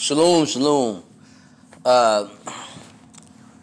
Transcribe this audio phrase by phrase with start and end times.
[0.00, 1.02] Shalom, shalom.
[1.84, 2.26] Uh,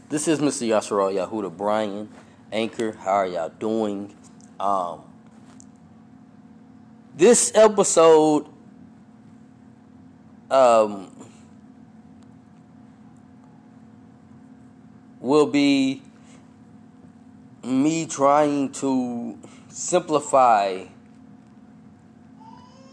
[0.08, 0.68] this is Mr.
[0.68, 2.08] Yasharal Yahuda Brian,
[2.52, 2.92] Anchor.
[2.92, 4.16] How are y'all doing?
[4.60, 5.02] Um,
[7.16, 8.46] this episode
[10.52, 11.10] um,
[15.20, 16.04] will be
[17.64, 20.86] me trying to simplify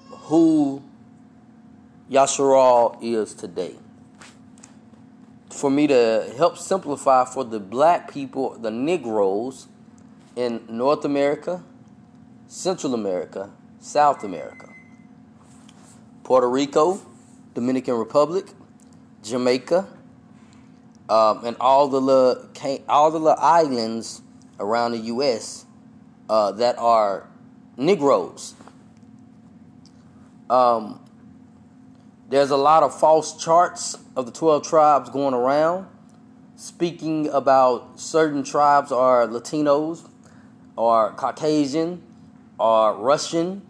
[0.09, 0.83] who
[2.11, 3.75] Yasharal is today.
[5.51, 9.69] For me to help simplify for the black people, the Negroes
[10.37, 11.63] in North America,
[12.47, 13.51] Central America,
[13.81, 14.69] South America,
[16.25, 17.01] Puerto Rico,
[17.55, 18.47] Dominican Republic,
[19.23, 19.87] Jamaica,
[21.09, 22.49] um, and all the little,
[22.89, 24.21] all the little islands
[24.61, 25.65] around the U.S.
[26.29, 27.29] Uh, that are
[27.77, 28.55] Negroes.
[30.51, 31.04] Um,
[32.29, 35.87] there's a lot of false charts of the 12 tribes going around
[36.57, 40.09] speaking about certain tribes are Latinos
[40.77, 42.03] or Caucasian
[42.59, 43.63] or Russian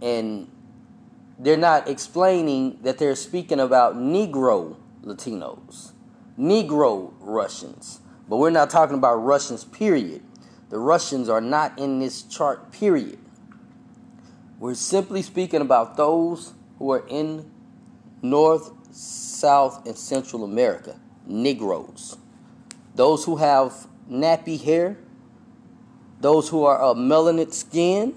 [0.00, 0.50] and
[1.38, 5.92] they're not explaining that they're speaking about Negro Latinos,
[6.38, 8.00] Negro Russians.
[8.28, 10.22] But we're not talking about Russians, period.
[10.68, 13.18] The Russians are not in this chart, period.
[14.58, 17.49] We're simply speaking about those who are in
[18.22, 22.16] North, South, and Central America, Negroes.
[22.94, 24.98] Those who have nappy hair,
[26.20, 28.14] those who are of melanin skin,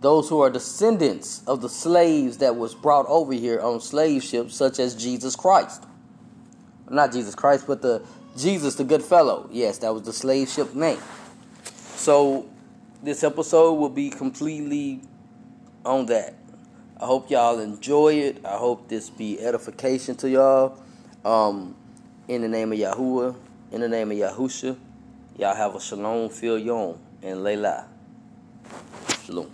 [0.00, 4.54] those who are descendants of the slaves that was brought over here on slave ships
[4.54, 5.84] such as Jesus Christ.
[6.90, 8.02] Not Jesus Christ, but the
[8.36, 9.48] Jesus the good fellow.
[9.50, 11.00] Yes, that was the slave ship name.
[11.96, 12.48] So
[13.02, 15.00] this episode will be completely
[15.84, 16.34] on that.
[17.00, 18.44] I hope y'all enjoy it.
[18.44, 20.78] I hope this be edification to y'all.
[21.26, 21.76] Um,
[22.28, 23.36] in the name of Yahuwah,
[23.72, 24.78] in the name of Yahusha,
[25.38, 27.86] y'all have a shalom, fil yom, and layla.
[29.26, 29.52] Shalom.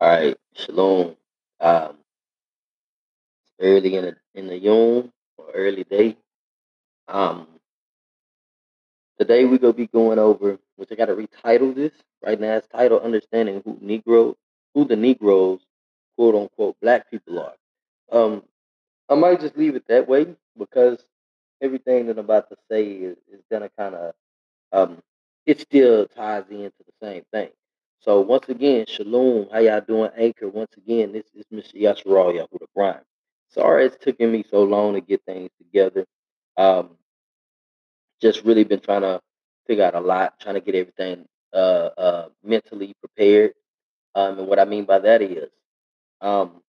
[0.00, 1.16] All right, shalom.
[1.60, 1.96] Um,
[3.60, 6.16] early in the in the yom or early day.
[7.08, 7.48] Um,
[9.18, 11.92] today we're gonna be going over, which I gotta retitle this
[12.24, 12.56] right now.
[12.56, 14.36] It's titled "Understanding Who Negro
[14.74, 15.60] who the Negroes,
[16.16, 17.54] quote unquote, black people are.
[18.12, 18.42] Um,
[19.08, 20.26] I might just leave it that way
[20.58, 21.04] because
[21.62, 24.14] everything that I'm about to say is, is gonna kind of
[24.72, 25.02] um,
[25.46, 27.50] it still ties into the same thing.
[28.00, 30.48] So once again, shalom, how y'all doing, Anchor?
[30.48, 31.80] Once again, this is Mr.
[31.80, 33.00] Yasharal Yahuda Bryan.
[33.50, 36.06] Sorry it's taken me so long to get things together.
[36.56, 36.90] Um,
[38.20, 39.20] just really been trying to
[39.66, 43.54] figure out a lot, trying to get everything uh, uh, mentally prepared
[44.14, 45.48] um, and what I mean by that is,
[46.20, 46.62] um,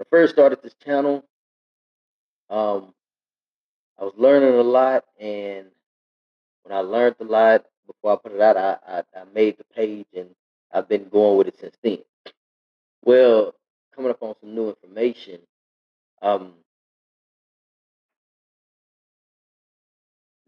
[0.00, 1.24] I first started this channel.
[2.48, 2.94] Um,
[3.98, 5.66] I was learning a lot, and
[6.62, 9.64] when I learned a lot, before I put it out, I, I, I made the
[9.74, 10.30] page, and
[10.72, 11.98] I've been going with it since then.
[13.04, 13.54] Well,
[13.94, 15.40] coming up on some new information,
[16.22, 16.54] um,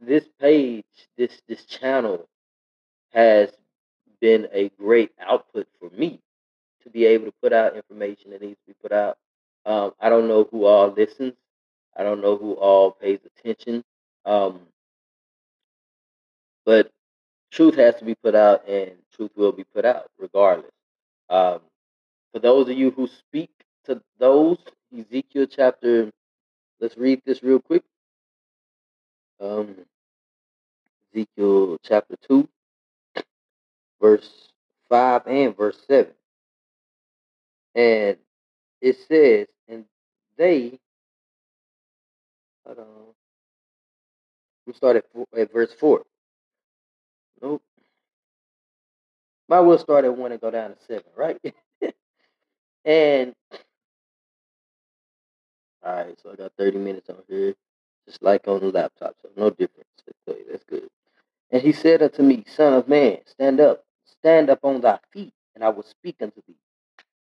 [0.01, 0.85] this page,
[1.17, 2.29] this this channel,
[3.13, 3.51] has
[4.23, 6.21] been a great output for me
[6.85, 9.19] to be able to put out information that needs to be put out.
[9.67, 11.35] Um, I don't know who all listens.
[11.97, 13.85] I don't know who all pays attention.
[14.25, 14.61] Um,
[16.65, 16.91] but
[17.51, 20.71] truth has to be put out, and truth will be put out regardless.
[21.29, 21.61] Um,
[22.33, 23.51] for those of you who speak
[23.87, 24.59] to those,
[24.97, 26.11] Ezekiel chapter,
[26.81, 27.83] let's read this real quick.
[29.41, 29.75] Um,
[31.13, 32.49] Ezekiel chapter 2,
[34.03, 34.29] verse
[34.91, 36.13] 5 and verse 7.
[37.75, 38.19] And
[38.83, 39.87] it says, and
[40.37, 40.79] they,
[42.67, 42.87] hold on,
[44.67, 45.05] we start at,
[45.39, 46.03] at verse 4.
[47.41, 47.63] Nope.
[49.49, 51.39] Might well start at 1 and go down to 7, right?
[52.85, 53.35] and,
[55.85, 57.55] all right, so I got 30 minutes on here,
[58.07, 59.89] just like on the laptop, so no difference.
[60.27, 60.89] That's good.
[61.51, 63.85] And he said unto me, Son of man, stand up
[64.23, 66.55] Stand up on thy feet, and I will speak unto thee.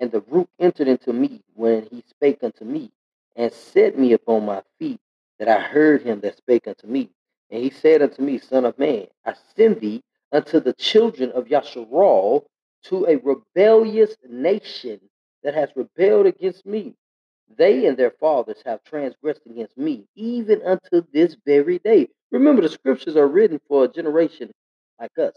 [0.00, 2.92] And the ruach entered into me when he spake unto me,
[3.36, 5.00] and set me upon my feet,
[5.38, 7.08] that I heard him that spake unto me.
[7.50, 11.46] And he said unto me, Son of man, I send thee unto the children of
[11.46, 12.44] Yasharal,
[12.82, 15.00] to a rebellious nation
[15.42, 16.94] that has rebelled against me.
[17.56, 22.10] They and their fathers have transgressed against me, even unto this very day.
[22.31, 24.50] Remember, the scriptures are written for a generation
[25.00, 25.32] like us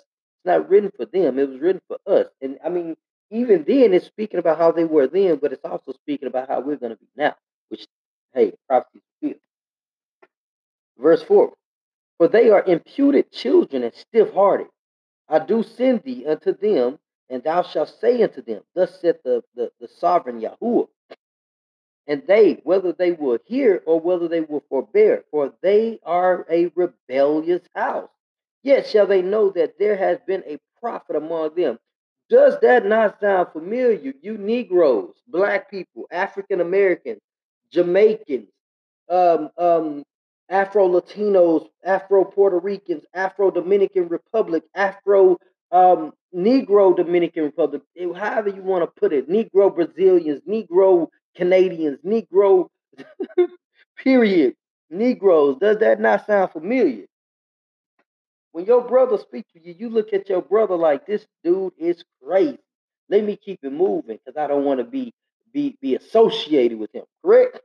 [0.47, 1.39] not written for them.
[1.39, 2.27] It was written for us.
[2.41, 2.97] And I mean,
[3.31, 6.61] even then, it's speaking about how they were then, but it's also speaking about how
[6.61, 7.35] we're going to be now,
[7.69, 7.85] which,
[8.33, 9.41] hey, prophecy fulfilled.
[10.97, 11.53] Verse 4
[12.17, 14.67] For they are imputed children and stiff hearted.
[15.29, 16.99] I do send thee unto them,
[17.29, 20.87] and thou shalt say unto them, Thus saith the, the, the sovereign Yahuwah.
[22.07, 26.71] And they, whether they will hear or whether they will forbear, for they are a
[26.75, 28.09] rebellious house.
[28.67, 31.79] Yet shall they know that there has been a prophet among them.
[32.29, 34.11] Does that not sound familiar?
[34.21, 37.21] You Negroes, Black people, African Americans,
[37.71, 38.49] Jamaicans,
[39.09, 40.03] um, um,
[40.49, 45.37] Afro Latinos, Afro Puerto Ricans, Afro Dominican Republic, Afro
[45.71, 47.83] um, Negro Dominican Republic,
[48.17, 52.67] however you want to put it, Negro Brazilians, Negro Canadians, Negro,
[53.95, 54.55] period,
[54.89, 55.55] Negroes.
[55.61, 57.05] Does that not sound familiar?
[58.51, 62.03] When your brother speaks to you, you look at your brother like this dude is
[62.23, 62.59] crazy.
[63.09, 65.13] Let me keep it moving because I don't want to be
[65.53, 67.03] be be associated with him.
[67.23, 67.59] Correct?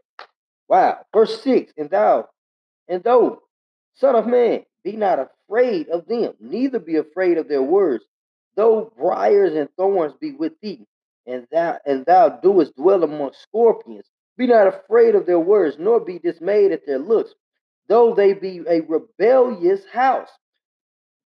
[0.68, 0.98] Wow.
[1.12, 2.28] Verse six, and thou,
[2.88, 3.40] and thou,
[3.94, 8.04] son of man, be not afraid of them, neither be afraid of their words,
[8.56, 10.86] though briars and thorns be with thee,
[11.26, 14.06] and thou and thou doest dwell among scorpions.
[14.36, 17.34] Be not afraid of their words, nor be dismayed at their looks,
[17.88, 20.30] though they be a rebellious house.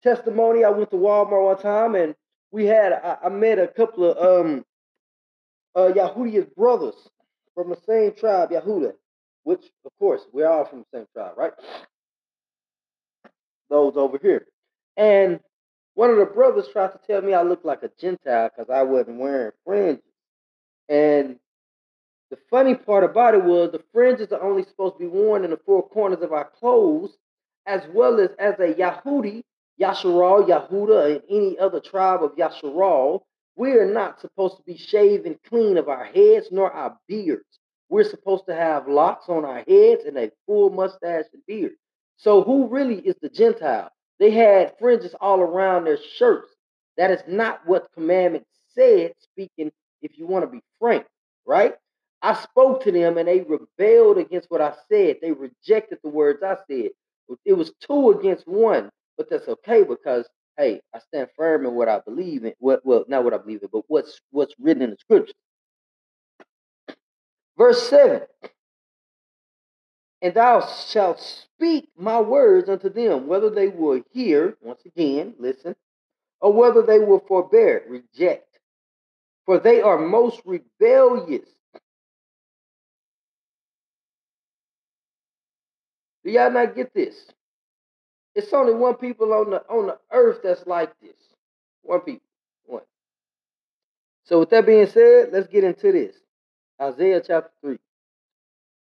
[0.04, 2.16] Testimony, I went to Walmart one time and
[2.52, 4.66] we had I, I met a couple of um
[5.76, 6.96] uh Yahudia's brothers
[7.56, 8.94] from the same tribe, Yahuda,
[9.44, 11.54] which of course we're all from the same tribe, right?
[13.70, 14.46] Those over here.
[14.98, 15.40] And
[15.96, 18.84] one of the brothers tried to tell me I looked like a Gentile because I
[18.84, 20.04] wasn't wearing fringes.
[20.90, 21.38] And
[22.32, 25.52] the funny part about it was the fringes are only supposed to be worn in
[25.52, 27.18] the four corners of our clothes,
[27.66, 29.44] as well as as a Yahudi,
[29.80, 33.22] Yasharal, Yahuda, and any other tribe of Yasharal.
[33.56, 37.60] We are not supposed to be shaven clean of our heads nor our beards.
[37.90, 41.74] We're supposed to have locks on our heads and a full mustache and beard.
[42.18, 43.90] So who really is the Gentile?
[44.20, 46.52] They had fringes all around their shirts.
[46.98, 49.72] That is not what the commandment said, speaking,
[50.02, 51.06] if you want to be frank,
[51.46, 51.76] right?
[52.22, 55.18] I spoke to them and they rebelled against what I said.
[55.22, 56.90] They rejected the words I said.
[57.46, 60.28] It was two against one, but that's okay because
[60.58, 62.54] hey, I stand firm in what I believe in.
[62.60, 65.36] What well, not what I believe in, but what's what's written in the scriptures.
[67.58, 68.22] Verse 7
[70.22, 75.76] and thou shalt speak my words unto them, whether they will hear, once again, listen,
[76.42, 78.60] or whether they will forbear, reject.
[79.46, 81.48] For they are most rebellious.
[86.24, 87.16] Do y'all not get this?
[88.44, 91.16] It's only one people on the on the earth that's like this.
[91.84, 92.28] One people.
[92.66, 92.82] One.
[94.26, 96.16] So with that being said, let's get into this.
[96.82, 97.78] Isaiah chapter 3.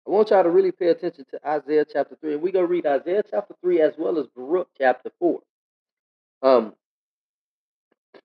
[0.07, 2.33] I want y'all to really pay attention to Isaiah chapter 3.
[2.33, 5.39] And we're going to read Isaiah chapter 3 as well as Baruch chapter 4.
[6.41, 6.73] Um,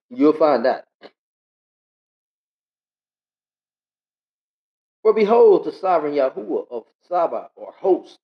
[0.09, 0.85] You'll find that.
[5.01, 8.19] For behold, the sovereign Yahuwah of Saba or host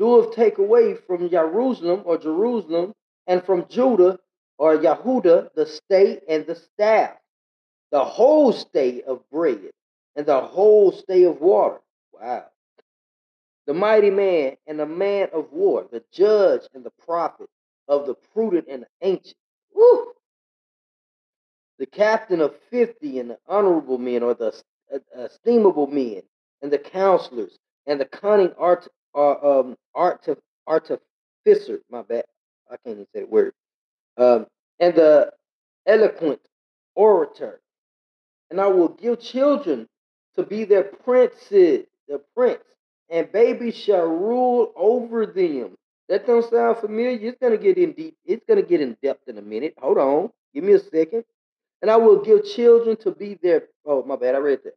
[0.00, 2.94] doeth take away from Jerusalem or Jerusalem
[3.28, 4.18] and from Judah
[4.58, 7.16] or Yahuda the state and the staff,
[7.92, 9.70] the whole state of bread
[10.16, 11.80] and the whole state of water
[12.20, 12.46] Wow.
[13.66, 17.48] The mighty man and the man of war, the judge and the prophet
[17.88, 19.36] of the prudent and the ancient.
[19.74, 20.12] Woo!
[21.78, 24.54] The captain of 50 and the honorable men, or the
[25.14, 26.22] estimable men,
[26.62, 30.26] and the counselors, and the cunning art, uh, um, art,
[30.66, 31.80] artificer.
[31.90, 32.24] My bad.
[32.70, 33.54] I can't even say the word.
[34.18, 34.46] Um,
[34.80, 35.32] and the
[35.86, 36.40] eloquent
[36.94, 37.60] orator.
[38.50, 39.88] And I will give children
[40.36, 42.62] to be their princes the prince,
[43.10, 45.76] and babies shall rule over them.
[46.08, 47.30] That don't sound familiar.
[47.30, 48.16] It's gonna get in deep.
[48.24, 49.74] It's gonna get in depth in a minute.
[49.80, 50.30] Hold on.
[50.54, 51.24] Give me a second.
[51.82, 53.64] And I will give children to be their.
[53.86, 54.34] Oh, my bad.
[54.36, 54.74] I read that.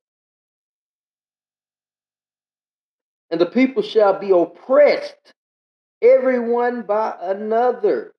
[3.33, 5.33] And the people shall be oppressed,
[6.03, 8.13] everyone by another,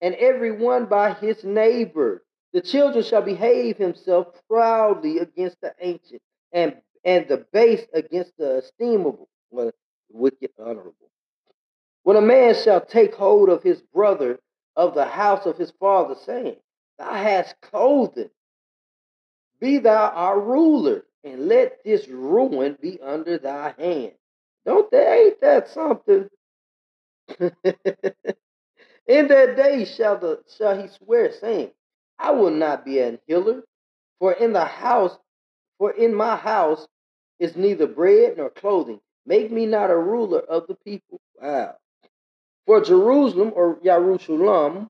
[0.00, 2.24] and everyone by his neighbor.
[2.52, 8.56] The children shall behave himself proudly against the ancient, and and the base against the
[8.56, 9.70] estimable, well,
[10.10, 11.12] wicked, honorable.
[12.02, 14.40] When a man shall take hold of his brother
[14.74, 16.56] of the house of his father, saying,
[16.98, 18.30] Thou hast clothing,
[19.60, 24.14] be thou our ruler, and let this ruin be under thy hand.
[24.66, 26.28] Don't they ain't that something?
[29.06, 31.72] In that day shall the shall he swear, saying,
[32.18, 33.62] I will not be an healer,
[34.20, 35.18] For in the house,
[35.78, 36.88] for in my house
[37.40, 39.00] is neither bread nor clothing.
[39.26, 41.20] Make me not a ruler of the people.
[41.40, 41.76] Wow.
[42.66, 44.88] For Jerusalem or Jerusalem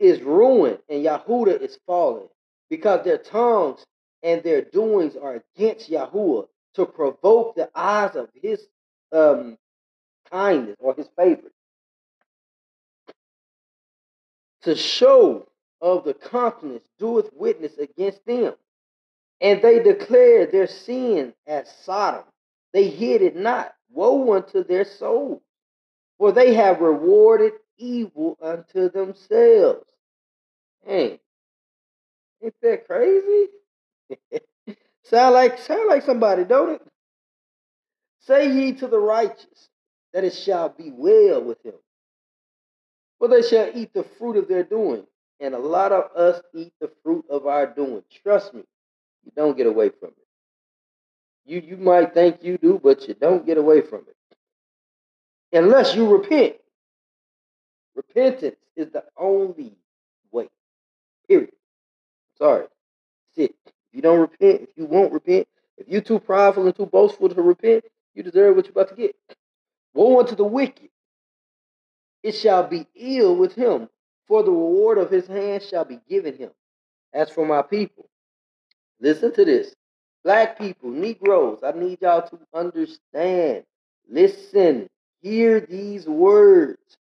[0.00, 2.28] is ruined and Yahudah is fallen
[2.70, 3.86] because their tongues
[4.22, 8.66] and their doings are against Yahuwah to provoke the eyes of his
[9.16, 9.58] um,
[10.30, 11.50] kindness or his favor.
[14.62, 15.48] To show
[15.80, 18.54] of the countenance doeth witness against them.
[19.40, 22.24] And they declared their sin as Sodom.
[22.72, 23.74] They hid it not.
[23.90, 25.42] Woe unto their souls,
[26.18, 29.86] for they have rewarded evil unto themselves.
[30.84, 31.20] Hey,
[32.42, 33.48] ain't that crazy?
[35.04, 36.82] sound like sound like somebody, don't it?
[38.26, 39.68] Say ye to the righteous
[40.12, 41.74] that it shall be well with him,
[43.18, 45.06] for they shall eat the fruit of their doing.
[45.40, 48.02] And a lot of us eat the fruit of our doing.
[48.22, 48.62] Trust me,
[49.24, 50.26] you don't get away from it.
[51.44, 54.16] You you might think you do, but you don't get away from it.
[55.56, 56.56] Unless you repent.
[57.94, 59.76] Repentance is the only
[60.32, 60.48] way.
[61.28, 61.52] Period.
[62.38, 62.66] Sorry.
[63.36, 63.56] That's it.
[63.66, 67.28] If you don't repent, if you won't repent, if you're too prideful and too boastful
[67.28, 67.84] to repent,
[68.16, 69.14] you deserve what you're about to get.
[69.94, 70.90] Woe unto the wicked.
[72.22, 73.88] It shall be ill with him
[74.26, 76.50] for the reward of his hand shall be given him.
[77.12, 78.08] As for my people,
[79.00, 79.74] listen to this.
[80.24, 83.64] Black people, Negroes, I need y'all to understand.
[84.10, 84.88] Listen,
[85.20, 86.98] hear these words.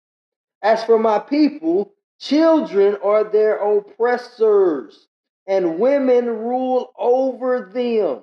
[0.62, 5.08] As for my people, children are their oppressors,
[5.48, 8.22] and women rule over them.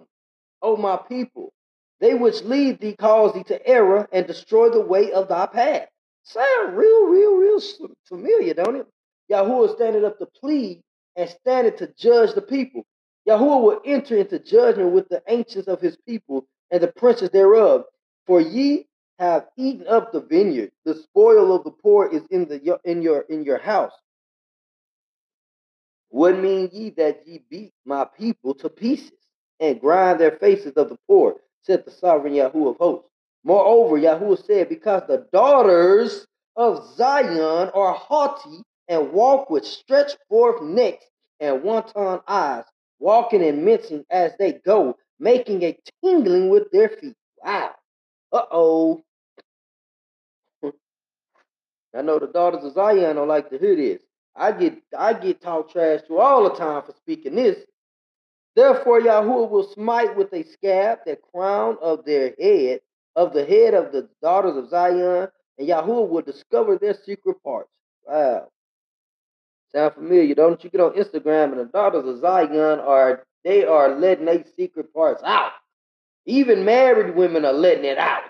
[0.63, 1.53] Oh, my people,
[2.01, 5.89] they which lead thee cause thee to error and destroy the way of thy path.
[6.23, 7.61] Sound real, real, real
[8.05, 8.87] familiar, don't it?
[9.31, 10.83] Yahuwah standing up to plead
[11.17, 12.85] and standing to judge the people.
[13.29, 17.85] Yahuwah will enter into judgment with the ancients of his people and the princes thereof.
[18.27, 18.87] For ye
[19.19, 20.73] have eaten up the vineyard.
[20.85, 23.93] The spoil of the poor is in the in your in your house.
[26.09, 29.13] What mean ye that ye beat my people to pieces
[29.61, 31.37] and grind their faces of the poor?
[31.63, 33.09] Said the sovereign Yahweh of hosts.
[33.45, 36.27] Moreover, Yahweh said, Because the daughters
[36.57, 41.05] of Zion are haughty and walk with stretched forth necks
[41.39, 42.65] and wanton eyes,
[42.99, 47.17] walking and mincing as they go, making a tingling with their feet.
[47.43, 47.75] Wow.
[48.33, 49.03] Uh oh.
[51.97, 54.03] I know the daughters of Zion don't like to hear this.
[54.37, 57.59] I get I get talked trash to all the time for speaking this.
[58.61, 62.81] Therefore, Yahuwah will smite with a scab the crown of their head,
[63.17, 67.71] of the head of the daughters of Zion, and Yahuwah will discover their secret parts.
[68.07, 68.49] Wow.
[69.73, 70.35] Sound familiar?
[70.35, 74.45] Don't you get on Instagram and the daughters of Zion are they are letting their
[74.59, 75.53] secret parts out.
[76.27, 78.25] Even married women are letting it out.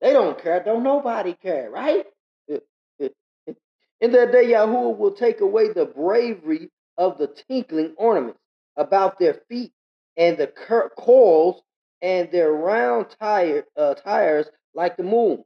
[0.00, 0.62] They don't care.
[0.62, 2.06] Don't nobody care, right?
[2.48, 8.38] In that day, Yahuwah will take away the bravery of the tinkling ornaments
[8.76, 9.72] about their feet
[10.16, 10.48] and the
[10.96, 11.62] coils
[12.02, 15.44] and their round tire, uh, tires like the moon.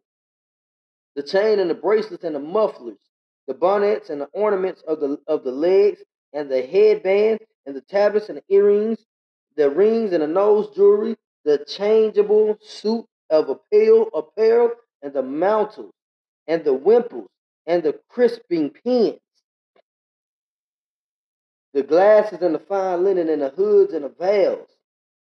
[1.16, 2.98] The chain and the bracelets and the mufflers,
[3.46, 6.00] the bonnets and the ornaments of the of the legs
[6.32, 8.98] and the headband and the tablets and the earrings,
[9.56, 14.70] the rings and the nose jewelry, the changeable suit of apparel, apparel
[15.02, 15.92] and the mantles
[16.46, 17.28] and the wimples
[17.66, 19.18] and the crisping pins,
[21.74, 24.68] the glasses and the fine linen and the hoods and the veils.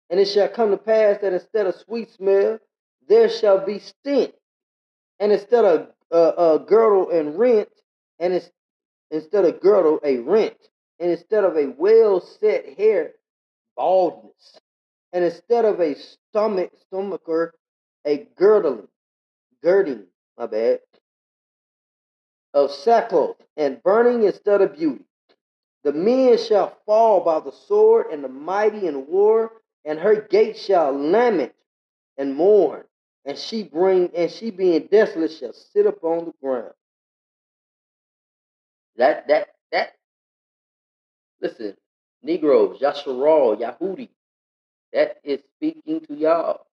[0.10, 2.60] And it shall come to pass that instead of sweet smell,
[3.08, 4.34] there shall be stink.
[5.20, 7.70] And instead of uh, uh, girdle and rent,
[8.20, 8.50] and it's,
[9.10, 10.58] instead of girdle, a rent.
[11.00, 13.14] And instead of a well set hair,
[13.76, 14.60] baldness.
[15.14, 17.54] And instead of a stomach, stomacher,
[18.06, 18.88] a girdling,
[19.64, 20.06] girding,
[20.38, 20.80] my bad,
[22.54, 25.06] of sackcloth and burning instead of beauty.
[25.84, 29.52] The men shall fall by the sword, and the mighty in war,
[29.86, 31.54] and her gates shall lament
[32.18, 32.84] and mourn,
[33.26, 36.74] and she bring and she being desolate shall sit upon the ground.
[38.98, 39.94] That that that
[41.42, 41.76] listen,
[42.24, 44.10] Negroes, Yasharal, Yahudi,
[44.94, 46.68] that is speaking to y'all.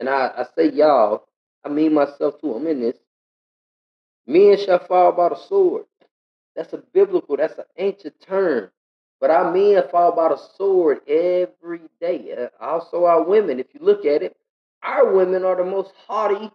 [0.00, 1.26] And I, I say y'all,
[1.64, 2.54] I mean myself too.
[2.54, 2.96] I'm in this.
[4.26, 5.84] Men shall fall by the sword.
[6.56, 8.70] That's a biblical, that's an ancient term.
[9.20, 12.34] But our men fall by the sword every day.
[12.38, 14.36] Uh, also, our women, if you look at it,
[14.82, 16.50] our women are the most haughty,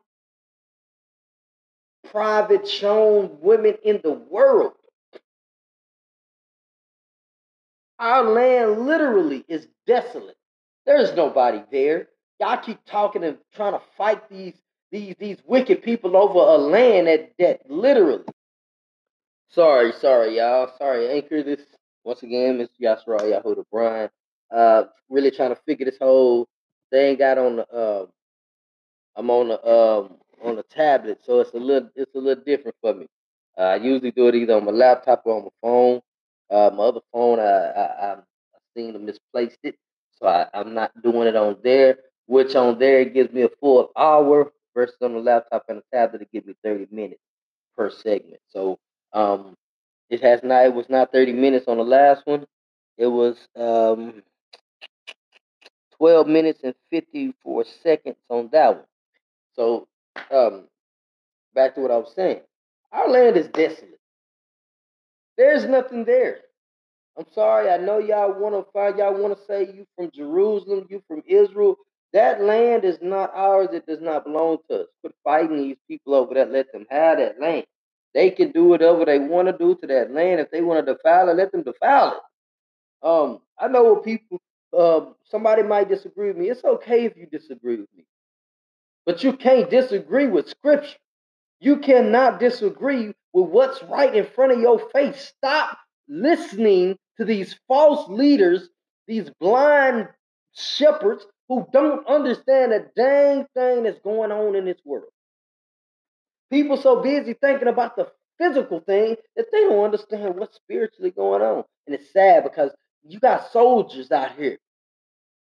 [2.11, 4.73] private shown women in the world.
[7.99, 10.37] Our land literally is desolate.
[10.85, 12.07] There's nobody there.
[12.39, 14.55] Y'all keep talking and trying to fight these
[14.91, 18.23] these these wicked people over a land that that literally.
[19.51, 20.71] Sorry, sorry, y'all.
[20.77, 21.61] Sorry, anchor this
[22.03, 22.79] once again, Mr.
[22.79, 24.09] Yasra Yahuda Brian.
[24.55, 26.47] Uh, really trying to figure this whole
[26.91, 27.67] thing out on the.
[27.67, 28.05] Uh,
[29.15, 32.77] I'm on the um on the tablet, so it's a little it's a little different
[32.79, 33.07] for me.
[33.57, 36.01] Uh, I usually do it either on my laptop or on my phone.
[36.51, 38.15] Uh, my other phone, I, I, I,
[38.77, 39.75] seen to misplaced it,
[40.11, 41.97] so I, I'm not doing it on there.
[42.27, 45.97] Which on there it gives me a full hour versus on the laptop and the
[45.97, 47.21] tablet it gives me 30 minutes
[47.75, 48.41] per segment.
[48.49, 48.77] So
[49.13, 49.55] um,
[50.09, 50.65] it has not.
[50.65, 52.45] It was not 30 minutes on the last one.
[52.97, 54.23] It was um
[55.97, 58.85] 12 minutes and 54 seconds on that one.
[59.55, 59.87] So
[60.31, 60.65] um,
[61.55, 62.41] back to what I was saying.
[62.91, 63.99] Our land is desolate.
[65.37, 66.39] There's nothing there.
[67.17, 67.69] I'm sorry.
[67.69, 71.23] I know y'all want to find y'all want to say you from Jerusalem, you from
[71.27, 71.77] Israel.
[72.13, 73.69] That land is not ours.
[73.73, 74.87] It does not belong to us.
[75.01, 76.51] Quit fighting these people over that.
[76.51, 77.65] Let them have that land.
[78.13, 80.39] They can do whatever they want to do to that land.
[80.39, 83.07] If they want to defile it, let them defile it.
[83.07, 84.39] Um, I know what people.
[84.77, 86.49] Um, somebody might disagree with me.
[86.49, 88.05] It's okay if you disagree with me,
[89.05, 90.97] but you can't disagree with Scripture.
[91.59, 95.33] You cannot disagree with what's right in front of your face.
[95.37, 98.69] Stop listening to these false leaders,
[99.07, 100.07] these blind
[100.53, 105.11] shepherds who don't understand a dang thing that's going on in this world.
[106.49, 111.41] People so busy thinking about the physical thing that they don't understand what's spiritually going
[111.41, 111.63] on.
[111.85, 112.71] And it's sad because
[113.03, 114.57] you got soldiers out here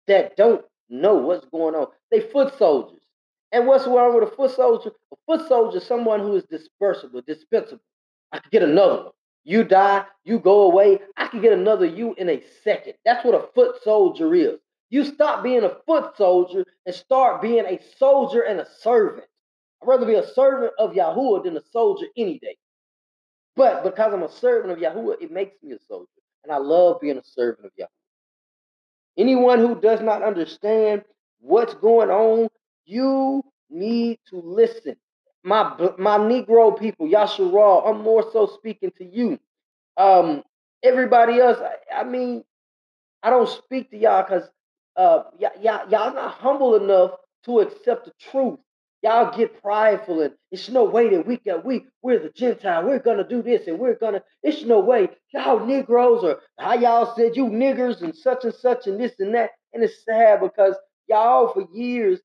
[0.06, 1.88] that don't know what's going on.
[2.10, 3.00] They foot soldiers.
[3.52, 4.90] And what's wrong with a foot soldier?
[5.12, 7.82] A foot soldier is someone who is dispersible, dispensable.
[8.32, 9.12] I could get another one.
[9.44, 11.00] You die, you go away.
[11.16, 12.94] I can get another you in a second.
[13.04, 14.58] That's what a foot soldier is.
[14.90, 19.26] You stop being a foot soldier and start being a soldier and a servant.
[19.84, 22.56] I'd rather be a servant of Yahuwah than a soldier any day.
[23.56, 26.08] But because I'm a servant of Yahuwah, it makes me a soldier.
[26.44, 27.88] And I love being a servant of Yahuwah.
[29.18, 31.04] Anyone who does not understand
[31.40, 32.48] what's going on,
[32.86, 34.96] you need to listen.
[35.44, 39.38] My my Negro people, Yasharal, I'm more so speaking to you.
[39.96, 40.44] Um,
[40.82, 42.44] everybody else, I, I mean,
[43.22, 44.50] I don't speak to y'all because
[44.96, 47.12] uh, y- y- y'all not humble enough
[47.46, 48.60] to accept the truth.
[49.04, 52.84] Y'all get prideful and it's no way that we can we we're the Gentile.
[52.86, 55.10] We're gonna do this and we're gonna it's no way.
[55.34, 59.34] Y'all Negroes or how y'all said you niggers and such and such and this and
[59.34, 59.50] that.
[59.74, 60.74] And it's sad because
[61.06, 62.20] y'all for years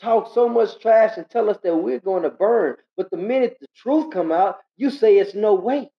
[0.00, 2.76] talk so much trash and tell us that we're going to burn.
[2.96, 5.90] But the minute the truth come out, you say it's no way.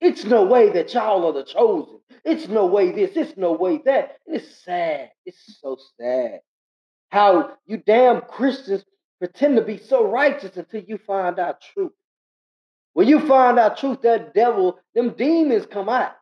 [0.00, 2.00] It's no way that y'all are the chosen.
[2.24, 3.10] It's no way this.
[3.16, 4.16] It's no way that.
[4.26, 5.10] And it's sad.
[5.26, 6.40] It's so sad.
[7.10, 8.82] How you damn Christians
[9.20, 11.92] pretend to be so righteous until you find out truth.
[12.94, 16.12] When you find out truth, that devil, them demons come out.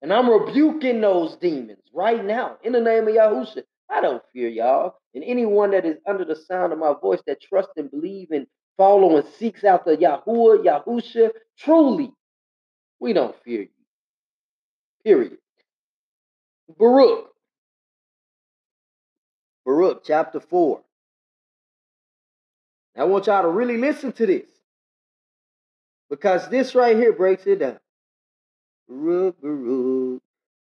[0.00, 3.62] And I'm rebuking those demons right now in the name of Yahusha.
[3.88, 4.96] I don't fear y'all.
[5.14, 8.46] And anyone that is under the sound of my voice that trusts and believe and
[8.76, 12.10] follow and seeks after Yahuwah, Yahusha, truly,
[12.98, 13.68] we don't fear you.
[15.04, 15.38] Period.
[16.78, 17.26] Baruch.
[19.64, 20.80] Baruch chapter 4.
[22.96, 24.46] I want y'all to really listen to this.
[26.10, 27.78] Because this right here breaks it down.
[28.90, 29.32] I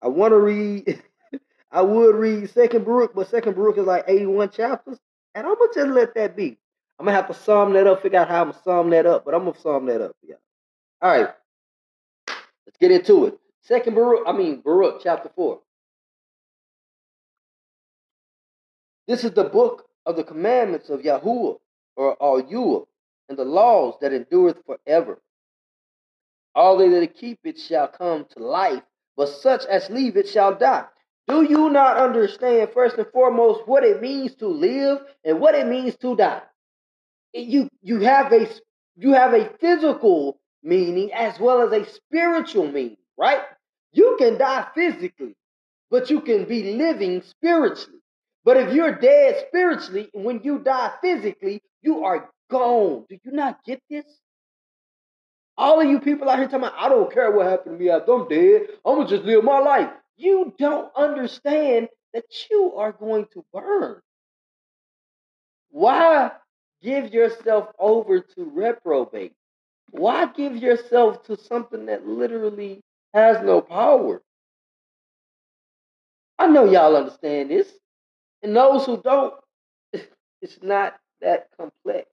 [0.08, 1.02] want to read,
[1.72, 4.98] I would read Second Baruch, but Second Baruch is like 81 chapters.
[5.34, 6.56] And I'm going to just let that be.
[6.98, 8.90] I'm going to have to sum that up, figure out how I'm going to sum
[8.90, 10.38] that up, but I'm going to sum that up for y'all.
[11.02, 11.34] All right.
[12.66, 13.38] Let's get into it.
[13.62, 15.60] Second Baruch, I mean Baruch, chapter 4.
[19.08, 21.58] This is the book of the commandments of Yahuwah,
[22.00, 22.86] or Yahuwah,
[23.28, 25.20] and the laws that endureth forever.
[26.54, 28.82] All they that keep it shall come to life,
[29.16, 30.86] but such as leave it shall die.
[31.28, 35.66] Do you not understand, first and foremost, what it means to live and what it
[35.66, 36.42] means to die?
[37.32, 38.48] You you have a
[38.96, 43.42] you have a physical meaning as well as a spiritual meaning, right?
[43.92, 45.36] You can die physically,
[45.90, 48.00] but you can be living spiritually.
[48.44, 53.06] But if you're dead spiritually, when you die physically, you are gone.
[53.08, 54.04] Do you not get this?
[55.56, 57.90] All of you people out here talking about, I don't care what happened to me
[57.90, 58.62] after I'm dead.
[58.84, 59.90] I'm going to just live my life.
[60.16, 64.00] You don't understand that you are going to burn.
[65.70, 66.32] Why
[66.82, 69.32] give yourself over to reprobate?
[69.90, 72.80] Why give yourself to something that literally
[73.12, 74.22] has no power?
[76.38, 77.70] I know y'all understand this.
[78.42, 79.34] And those who don't,
[80.40, 82.08] it's not that complex.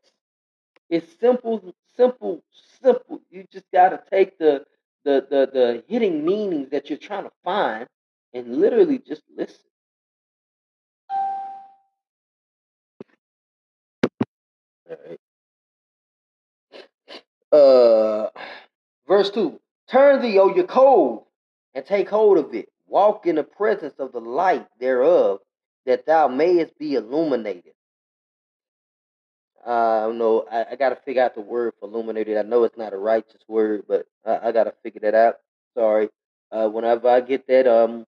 [0.89, 2.43] It's simple, simple,
[2.81, 3.21] simple.
[3.31, 4.65] You just gotta take the
[5.05, 7.87] the the the hidden meanings that you're trying to find
[8.33, 9.57] and literally just listen.
[14.89, 15.19] All right.
[17.51, 18.29] Uh,
[19.07, 21.23] verse two: Turn thee, O cold,
[21.75, 22.69] and take hold of it.
[22.87, 25.39] Walk in the presence of the light thereof,
[25.85, 27.73] that thou mayest be illuminated.
[29.67, 30.45] Uh, I don't know.
[30.51, 32.37] I, I got to figure out the word for illuminated.
[32.37, 35.37] I know it's not a righteous word, but I, I got to figure that out.
[35.77, 36.09] Sorry.
[36.51, 38.05] Uh, whenever I get that, um,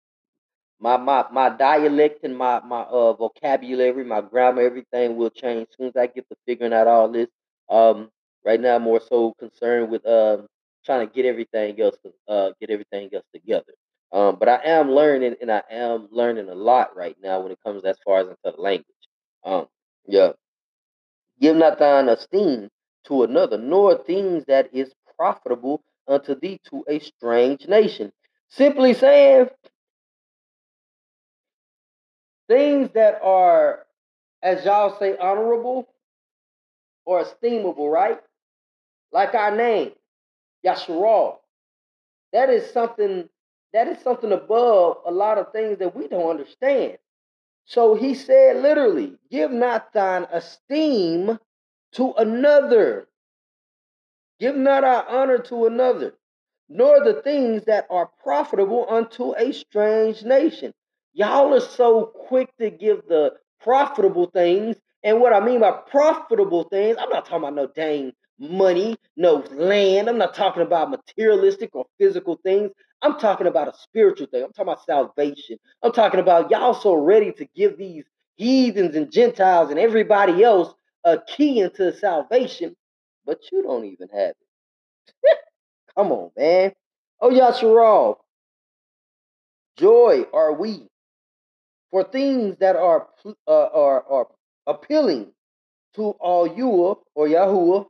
[0.79, 5.77] my my my dialect and my my uh vocabulary, my grammar, everything will change as
[5.77, 7.29] soon as I get to figuring out all this.
[7.69, 8.09] Um,
[8.45, 10.47] right now, I'm more so concerned with um
[10.85, 13.73] trying to get everything else uh get everything else together.
[14.13, 17.59] Um, but I am learning, and I am learning a lot right now when it
[17.65, 18.85] comes as far as into the language.
[19.45, 19.67] Um,
[20.07, 20.33] yeah.
[21.39, 22.69] Give not thine esteem
[23.05, 28.11] to another, nor things that is profitable unto thee to a strange nation.
[28.49, 29.49] Simply saying,
[32.47, 33.85] things that are,
[34.41, 35.87] as y'all say, honorable
[37.05, 38.19] or esteemable, right?
[39.11, 39.91] Like our name,
[40.65, 41.37] Yasharal.
[42.33, 43.29] That is something
[43.73, 46.97] that is something above a lot of things that we don't understand.
[47.65, 51.39] So he said literally, give not thine esteem
[51.93, 53.07] to another.
[54.39, 56.13] Give not our honor to another,
[56.69, 60.73] nor the things that are profitable unto a strange nation.
[61.13, 64.75] Y'all are so quick to give the profitable things.
[65.03, 69.43] And what I mean by profitable things, I'm not talking about no dang money, no
[69.51, 70.09] land.
[70.09, 72.71] I'm not talking about materialistic or physical things.
[73.05, 74.43] I'm talking about a spiritual thing.
[74.43, 75.59] I'm talking about salvation.
[75.83, 80.73] I'm talking about y'all so ready to give these heathens and Gentiles and everybody else
[81.03, 82.75] a key into salvation,
[83.27, 84.33] but you don't even have
[85.23, 85.37] it.
[85.95, 86.73] Come on, man.
[87.21, 88.17] Oh, Yasharal,
[89.77, 90.87] joy are we
[91.91, 93.07] for things that are
[93.47, 94.27] uh, are, are
[94.65, 95.27] appealing
[95.95, 97.85] to all you or Yahuwah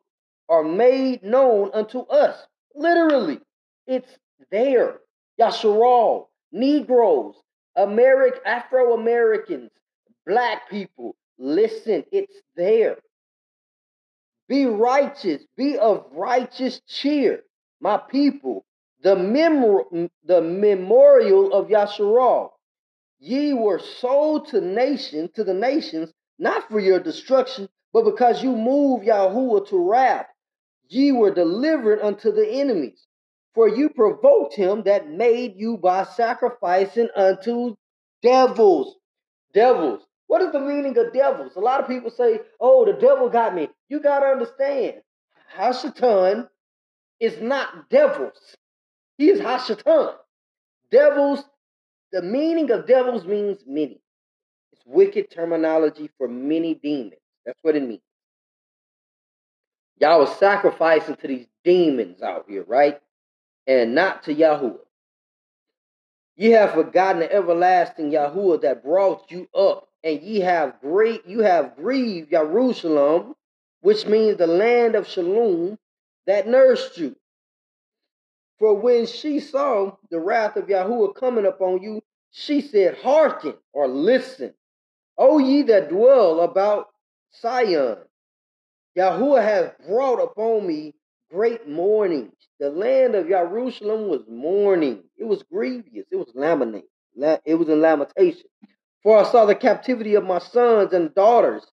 [0.50, 2.38] are made known unto us.
[2.76, 3.40] Literally,
[3.88, 4.12] it's
[4.52, 5.00] there.
[5.40, 7.36] Yasharal, Negroes,
[7.76, 9.72] American Afro Americans,
[10.26, 12.98] black people, listen, it's there.
[14.48, 17.42] Be righteous, be of righteous cheer,
[17.82, 18.66] my people.
[19.04, 19.86] The, memor-
[20.26, 22.52] the memorial of Yasharal.
[23.20, 28.56] Ye were sold to nation, to the nations, not for your destruction, but because you
[28.56, 30.28] moved Yahuwah to wrath.
[30.90, 33.05] Ye were delivered unto the enemies.
[33.56, 37.76] For you provoked him that made you by sacrificing unto
[38.22, 38.98] devils.
[39.54, 40.02] Devils.
[40.28, 41.56] What is the meaning of devils?
[41.56, 43.70] A lot of people say, oh, the devil got me.
[43.88, 44.96] You got to understand,
[45.56, 46.50] Hashatan
[47.20, 48.58] is not devils.
[49.18, 50.16] He is Hashatan.
[50.92, 51.46] Devils,
[52.12, 54.02] the meaning of devils means many.
[54.74, 57.14] It's wicked terminology for many demons.
[57.46, 58.02] That's what it means.
[60.02, 63.00] Y'all was sacrificing to these demons out here, right?
[63.68, 64.80] And not to Yahuwah.
[66.36, 71.40] Ye have forgotten the everlasting Yahuwah that brought you up, and ye have great you
[71.40, 73.36] have grieved Jerusalem,
[73.82, 75.80] which means the land of Shalom
[76.28, 77.16] that nursed you.
[78.60, 82.02] For when she saw the wrath of Yahuwah coming upon you,
[82.32, 84.54] she said, Hearken or listen,
[85.18, 86.90] O ye that dwell about
[87.42, 87.98] Sion.
[88.98, 90.94] Yahuwah has brought upon me
[91.32, 92.32] great mourning.
[92.60, 95.04] The land of Jerusalem was mourning.
[95.18, 96.06] It was grievous.
[96.12, 96.84] It was lamenting.
[97.46, 98.46] It was in lamentation.
[99.04, 101.66] For I saw the captivity of my sons and daughters,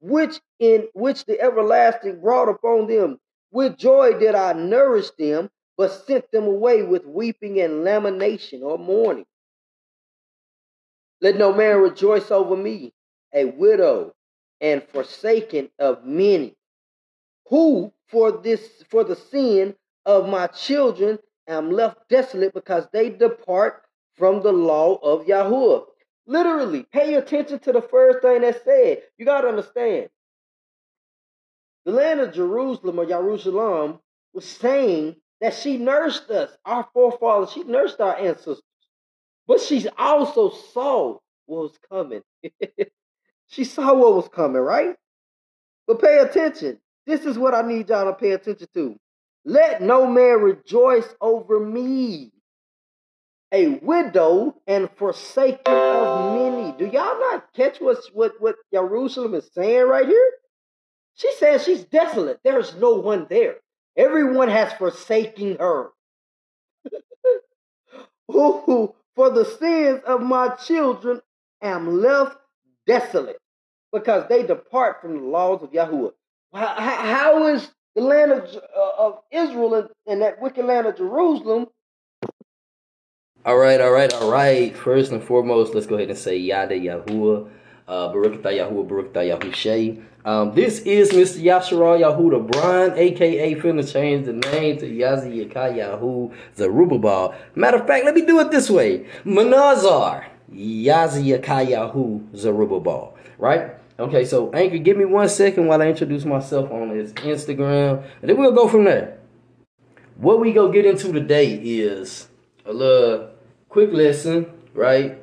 [0.00, 3.18] which in which the everlasting brought upon them.
[3.52, 8.78] With joy did I nourish them, but sent them away with weeping and lamentation or
[8.78, 9.26] mourning.
[11.20, 12.92] Let no man rejoice over me,
[13.34, 14.14] a widow
[14.60, 16.56] and forsaken of many
[17.50, 19.74] who for this for the sin
[20.06, 23.82] of my children am left desolate because they depart
[24.14, 25.84] from the law of Yahuwah.
[26.26, 29.02] Literally, pay attention to the first thing that said.
[29.18, 30.08] You got to understand.
[31.84, 33.98] The land of Jerusalem or Jerusalem
[34.32, 37.52] was saying that she nursed us, our forefathers.
[37.52, 38.62] She nursed our ancestors.
[39.48, 42.22] But she also saw what was coming.
[43.48, 44.94] she saw what was coming, right?
[45.86, 46.78] But pay attention.
[47.06, 48.96] This is what I need y'all to pay attention to.
[49.44, 52.32] Let no man rejoice over me.
[53.52, 56.72] a widow and forsaken of many.
[56.78, 60.30] Do y'all not catch what's, what, what Jerusalem is saying right here?
[61.14, 62.40] She says she's desolate.
[62.44, 63.56] There's no one there.
[63.96, 65.90] Everyone has forsaken her.
[68.28, 71.20] Who, for the sins of my children,
[71.62, 72.38] am left
[72.86, 73.38] desolate
[73.92, 76.12] because they depart from the laws of Yahuwah.
[76.52, 80.96] How, how is the land of, uh, of Israel and, and that wicked land of
[80.96, 81.66] Jerusalem
[83.42, 84.76] all right, all right, all right.
[84.76, 87.48] First and foremost, let's go ahead and say Yada Yahuwah,
[87.88, 90.04] uh, Barakatah Yahuwah, Yahushay.
[90.26, 91.42] Um, this is Mr.
[91.42, 97.34] Yashara Yahuda Brian, aka finna change the name to Yazi Yakai Yahu Zerubbabel.
[97.54, 103.16] Matter of fact, let me do it this way Manazar Yazi Yakai Yahu Zerubbabel.
[103.38, 103.79] Right?
[104.00, 108.30] Okay, so Anchor, give me one second while I introduce myself on his Instagram, and
[108.30, 109.18] then we'll go from there.
[110.16, 112.28] What we go get into today is
[112.64, 113.28] a little
[113.68, 115.18] quick lesson, right?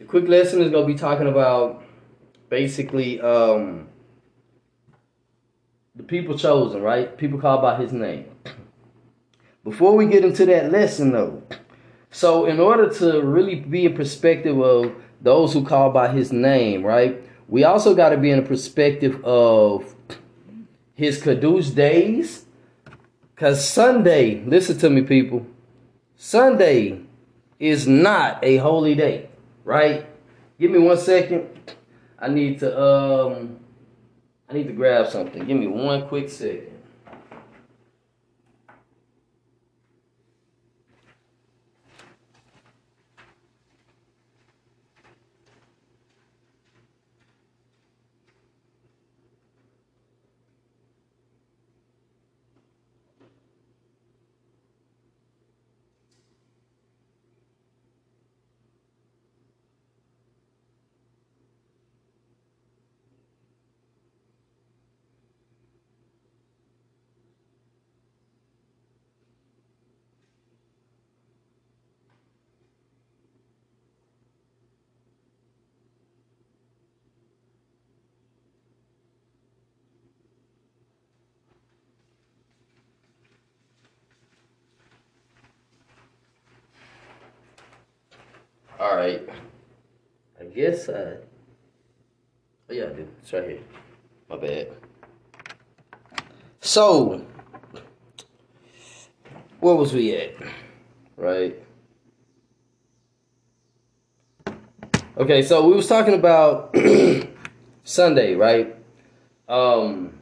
[0.00, 1.84] The quick lesson is gonna be talking about
[2.48, 3.86] basically um,
[5.94, 7.16] the people chosen, right?
[7.16, 8.26] People called by his name.
[9.62, 11.40] Before we get into that lesson though,
[12.10, 16.82] so in order to really be in perspective of those who call by his name,
[16.84, 17.22] right?
[17.52, 19.94] We also got to be in a perspective of
[20.94, 22.46] his Kadush days.
[23.36, 25.46] Cause Sunday, listen to me, people.
[26.16, 27.02] Sunday
[27.60, 29.28] is not a holy day,
[29.64, 30.06] right?
[30.58, 31.46] Give me one second.
[32.18, 33.58] I need to um
[34.48, 35.44] I need to grab something.
[35.44, 36.71] Give me one quick second.
[88.82, 89.22] All right.
[90.40, 91.18] I guess I.
[92.68, 93.06] Oh yeah, do.
[93.20, 93.60] It's right here.
[94.28, 94.72] My bad.
[96.60, 97.24] So,
[99.60, 100.34] where was we at?
[101.16, 101.62] Right.
[105.16, 106.74] Okay, so we was talking about
[107.84, 108.74] Sunday, right?
[109.48, 110.18] Um.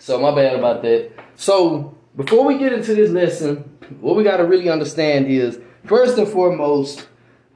[0.00, 1.12] So my bad about that.
[1.36, 3.58] So before we get into this lesson,
[4.00, 7.06] what we got to really understand is First and foremost,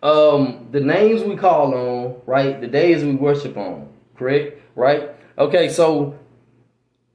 [0.02, 2.60] um, the names we call on, right?
[2.60, 4.62] The days we worship on, correct?
[4.76, 5.10] Right?
[5.36, 6.18] Okay, so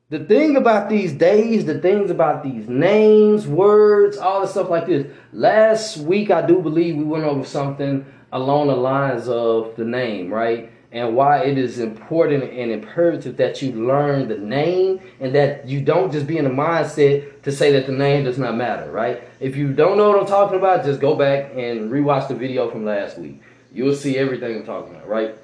[0.09, 4.87] the thing about these days, the things about these names, words, all the stuff like
[4.87, 5.07] this.
[5.31, 10.33] Last week, I do believe we went over something along the lines of the name,
[10.33, 10.71] right?
[10.95, 15.81] And why it is important and imperative that you learn the name and that you
[15.81, 19.21] don't just be in the mindset to say that the name does not matter, right?
[19.41, 22.71] If you don't know what I'm talking about, just go back and rewatch the video
[22.71, 23.41] from last week.
[23.73, 25.35] You'll see everything I'm talking about, right?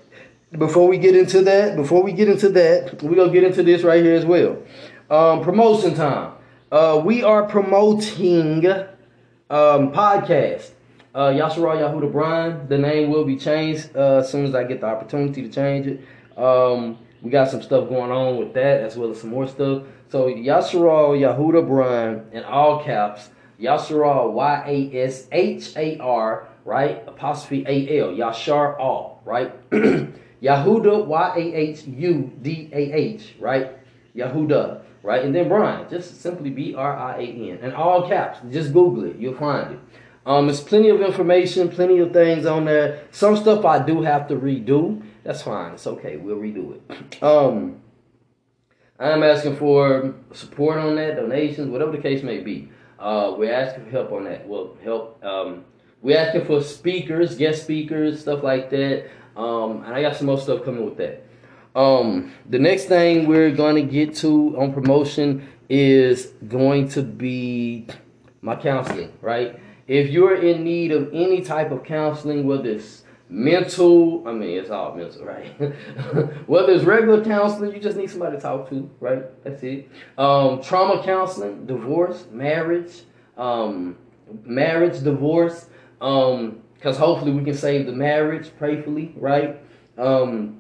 [0.57, 3.83] Before we get into that, before we get into that, we're gonna get into this
[3.83, 4.57] right here as well.
[5.09, 6.31] Um, promotion time.
[6.71, 8.65] Uh, we are promoting
[9.49, 10.71] um, podcast.
[11.13, 14.79] Uh, Yashara Yahuda Brian, the name will be changed uh, as soon as I get
[14.79, 15.99] the opportunity to change it.
[16.41, 19.83] Um, we got some stuff going on with that as well as some more stuff.
[20.09, 27.03] So Yashara Yahuda Brian in all caps, Yashara Y A S H A R, right?
[27.05, 29.51] Apostrophe A L, Yashar all, right?
[30.41, 33.77] Yahuda Y A H U D A H, right?
[34.15, 35.25] Yahuda, right?
[35.25, 38.39] And then Brian, just simply B R I A N, in all caps.
[38.49, 39.79] Just Google it, you'll find it.
[40.25, 43.03] Um, there's plenty of information, plenty of things on there.
[43.11, 45.01] Some stuff I do have to redo.
[45.23, 45.73] That's fine.
[45.73, 46.17] It's okay.
[46.17, 47.21] We'll redo it.
[47.23, 47.81] Um,
[48.99, 52.69] I'm asking for support on that, donations, whatever the case may be.
[52.99, 54.47] Uh, we're asking for help on that.
[54.47, 55.23] Well, help.
[55.23, 55.65] Um,
[56.03, 59.09] we're asking for speakers, guest speakers, stuff like that.
[59.35, 61.25] Um, and I got some more stuff coming with that.
[61.75, 67.87] Um, the next thing we're going to get to on promotion is going to be
[68.41, 69.59] my counseling, right?
[69.91, 74.69] If you're in need of any type of counseling, whether it's mental, I mean, it's
[74.69, 75.47] all mental, right?
[76.47, 79.43] whether it's regular counseling, you just need somebody to talk to, right?
[79.43, 79.89] That's it.
[80.17, 83.01] Um, trauma counseling, divorce, marriage,
[83.35, 83.97] um,
[84.45, 85.67] marriage, divorce,
[85.99, 89.59] um, because hopefully we can save the marriage, prayfully, right?
[89.97, 90.57] Um,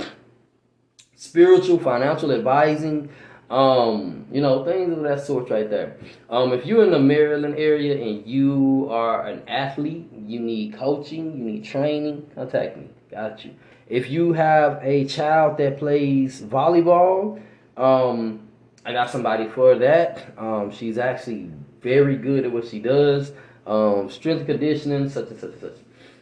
[1.15, 3.07] spiritual, financial advising,
[3.51, 5.97] um, you know, things of that sort right there.
[6.29, 11.37] Um, if you're in the Maryland area and you are an athlete, you need coaching,
[11.37, 12.87] you need training, contact me.
[13.11, 13.53] Got you.
[13.89, 17.41] If you have a child that plays volleyball,
[17.75, 18.47] um,
[18.85, 20.33] I got somebody for that.
[20.37, 23.33] Um, she's actually very good at what she does.
[23.67, 25.75] Um, strength conditioning, such and such and such.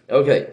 [0.10, 0.52] Okay.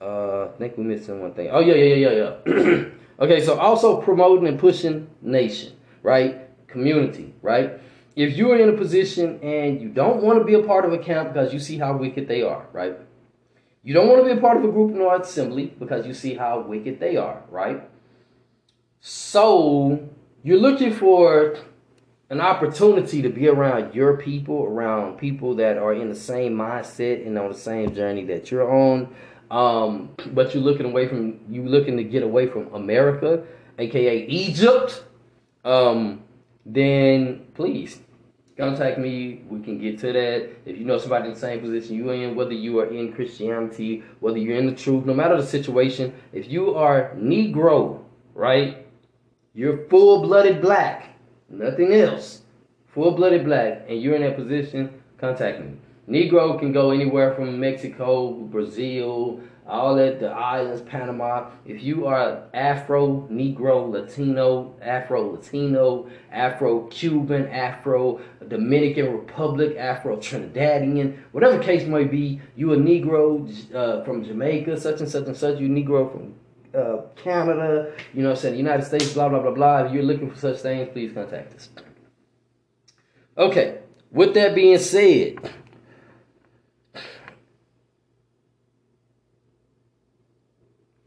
[0.00, 1.48] Uh, I think we're missing one thing.
[1.50, 2.84] Oh yeah, yeah, yeah, yeah, yeah.
[3.20, 6.48] okay, so also promoting and pushing nation, right?
[6.66, 7.80] Community, right?
[8.16, 10.92] If you are in a position and you don't want to be a part of
[10.92, 12.96] a camp because you see how wicked they are, right?
[13.82, 16.12] You don't want to be a part of a group in our assembly because you
[16.12, 17.88] see how wicked they are, right?
[19.00, 20.08] So
[20.42, 21.56] you're looking for
[22.30, 27.26] an opportunity to be around your people, around people that are in the same mindset
[27.26, 29.14] and on the same journey that you're on.
[29.50, 33.44] Um, but you're looking away from you looking to get away from America,
[33.78, 35.04] aka Egypt.
[35.68, 36.22] Um,
[36.64, 38.00] then please
[38.56, 39.42] contact me.
[39.50, 40.50] We can get to that.
[40.64, 44.02] If you know somebody in the same position you in, whether you are in Christianity,
[44.20, 48.02] whether you're in the truth, no matter the situation, if you are Negro,
[48.34, 48.86] right?
[49.52, 51.18] You're full blooded black,
[51.50, 52.42] nothing else.
[52.94, 55.76] Full blooded black, and you're in that position, contact me.
[56.08, 61.50] Negro can go anywhere from Mexico, Brazil, all that, the islands, Panama.
[61.66, 71.18] If you are Afro, Negro, Latino, Afro Latino, Afro Cuban, Afro Dominican Republic, Afro Trinidadian,
[71.32, 75.58] whatever case may be, you a Negro uh, from Jamaica, such and such and such,
[75.60, 76.34] you Negro from
[76.74, 79.84] uh, Canada, you know what I'm saying, United States, blah, blah, blah, blah.
[79.84, 81.68] If you're looking for such things, please contact us.
[83.36, 83.78] Okay,
[84.10, 85.38] with that being said,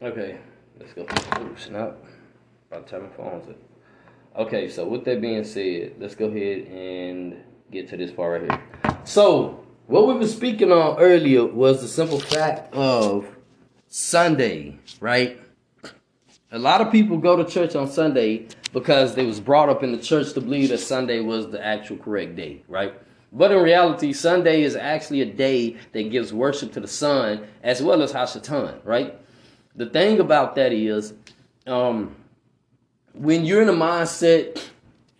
[0.02, 0.38] okay,
[0.78, 1.02] let's go.
[1.40, 1.96] Ooh, snap.
[2.70, 3.58] About time my phone's it.
[4.36, 7.36] Okay, so with that being said, let's go ahead and
[7.70, 8.98] get to this part right here.
[9.04, 13.26] So, what we were speaking on earlier was the simple fact of
[13.88, 15.38] Sunday, right?
[16.50, 19.92] A lot of people go to church on Sunday because they was brought up in
[19.92, 22.94] the church to believe that Sunday was the actual correct day, right?
[23.32, 27.82] But in reality, Sunday is actually a day that gives worship to the sun as
[27.82, 29.18] well as Hashatan, right?
[29.76, 31.14] The thing about that is,
[31.66, 32.14] um,
[33.14, 34.62] when you're in a mindset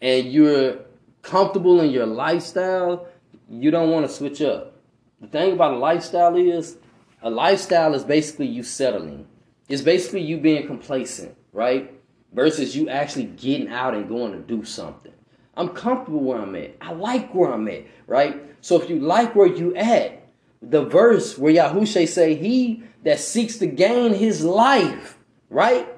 [0.01, 0.79] and you're
[1.23, 3.07] comfortable in your lifestyle,
[3.49, 4.77] you don't want to switch up.
[5.21, 6.77] The thing about a lifestyle is,
[7.23, 9.27] a lifestyle is basically you settling.
[9.69, 11.95] It's basically you being complacent, right?
[12.33, 15.13] Versus you actually getting out and going to do something.
[15.57, 16.77] I'm comfortable where I'm at.
[16.81, 18.43] I like where I'm at, right?
[18.61, 20.27] So if you like where you at,
[20.61, 25.19] the verse where Yahusha say, he that seeks to gain his life,
[25.51, 25.89] right,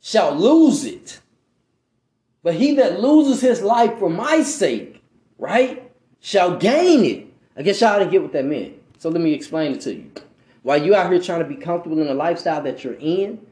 [0.00, 1.20] shall lose it.
[2.42, 5.02] But he that loses his life for my sake,
[5.38, 7.26] right, shall gain it.
[7.56, 8.74] I guess y'all didn't get what that meant.
[8.98, 10.10] So let me explain it to you.
[10.62, 13.44] While you out here trying to be comfortable in the lifestyle that you're in,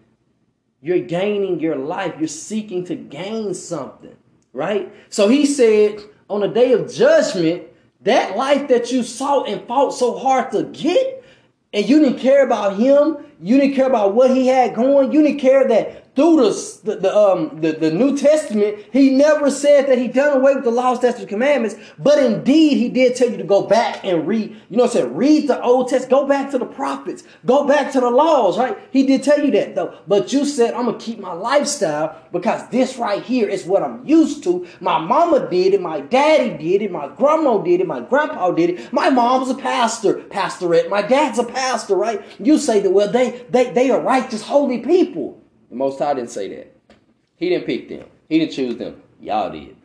[0.80, 2.14] you're gaining your life.
[2.18, 4.16] You're seeking to gain something,
[4.52, 4.92] right?
[5.08, 7.64] So he said, on the day of judgment,
[8.02, 11.19] that life that you sought and fought so hard to get,
[11.72, 15.22] and you didn't care about him, you didn't care about what he had going, you
[15.22, 19.96] didn't care that through the, the, um, the, the New Testament, he never said that
[19.96, 23.44] he done away with the laws, statutes, commandments, but indeed he did tell you to
[23.44, 26.50] go back and read, you know what I'm saying, read the Old Testament, go back
[26.50, 28.76] to the prophets, go back to the laws, right?
[28.90, 32.20] He did tell you that though, but you said, I'm going to keep my lifestyle
[32.32, 34.66] because this right here is what I'm used to.
[34.80, 38.70] My mama did it, my daddy did it, my grandma did it, my grandpa did
[38.70, 42.20] it, my mom's a pastor, pastorette, my dad's a pastor, right?
[42.40, 45.42] You say that, well, they, they, they are righteous, holy people.
[45.68, 46.76] The Most High didn't say that.
[47.36, 48.06] He didn't pick them.
[48.28, 49.02] He didn't choose them.
[49.20, 49.76] Y'all did.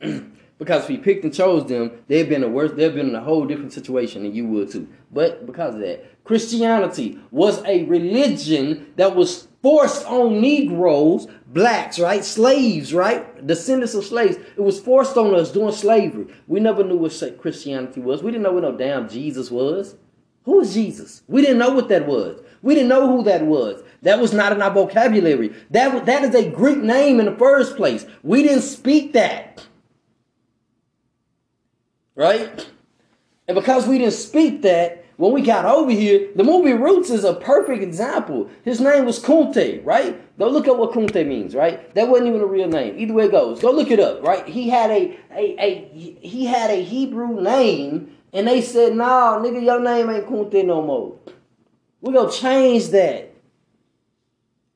[0.58, 2.72] because if he picked and chose them, they've been a worse.
[2.72, 4.88] they've been in a whole different situation than you would too.
[5.12, 12.24] But because of that, Christianity was a religion that was forced on Negroes, blacks, right,
[12.24, 14.36] slaves, right, descendants of slaves.
[14.56, 16.26] It was forced on us during slavery.
[16.46, 18.22] We never knew what Christianity was.
[18.22, 19.96] We didn't know what no damn Jesus was.
[20.44, 21.22] Who is Jesus?
[21.26, 22.40] We didn't know what that was.
[22.62, 23.82] We didn't know who that was.
[24.02, 25.54] That was not in our vocabulary.
[25.70, 28.06] That, that is a Greek name in the first place.
[28.22, 29.66] We didn't speak that.
[32.14, 32.70] Right?
[33.48, 37.22] And because we didn't speak that, when we got over here, the movie Roots is
[37.22, 38.50] a perfect example.
[38.64, 40.20] His name was Kunte, right?
[40.38, 41.94] Go look up what Kunte means, right?
[41.94, 42.98] That wasn't even a real name.
[42.98, 44.46] Either way it goes, go look it up, right?
[44.46, 49.62] He had a, a, a he had a Hebrew name And they said, nah, nigga,
[49.62, 51.16] your name ain't Kunte no more.
[52.00, 53.32] We're gonna change that.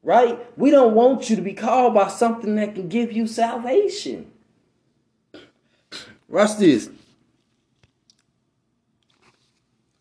[0.03, 0.39] Right?
[0.57, 4.31] We don't want you to be called by something that can give you salvation.
[6.29, 6.89] Watch this.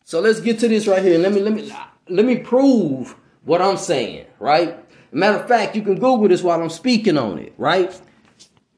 [0.06, 1.18] So let's get to this right here.
[1.18, 1.74] Let me let me
[2.08, 4.78] let me prove what I'm saying, right?
[5.12, 8.00] Matter of fact, you can Google this while I'm speaking on it, right?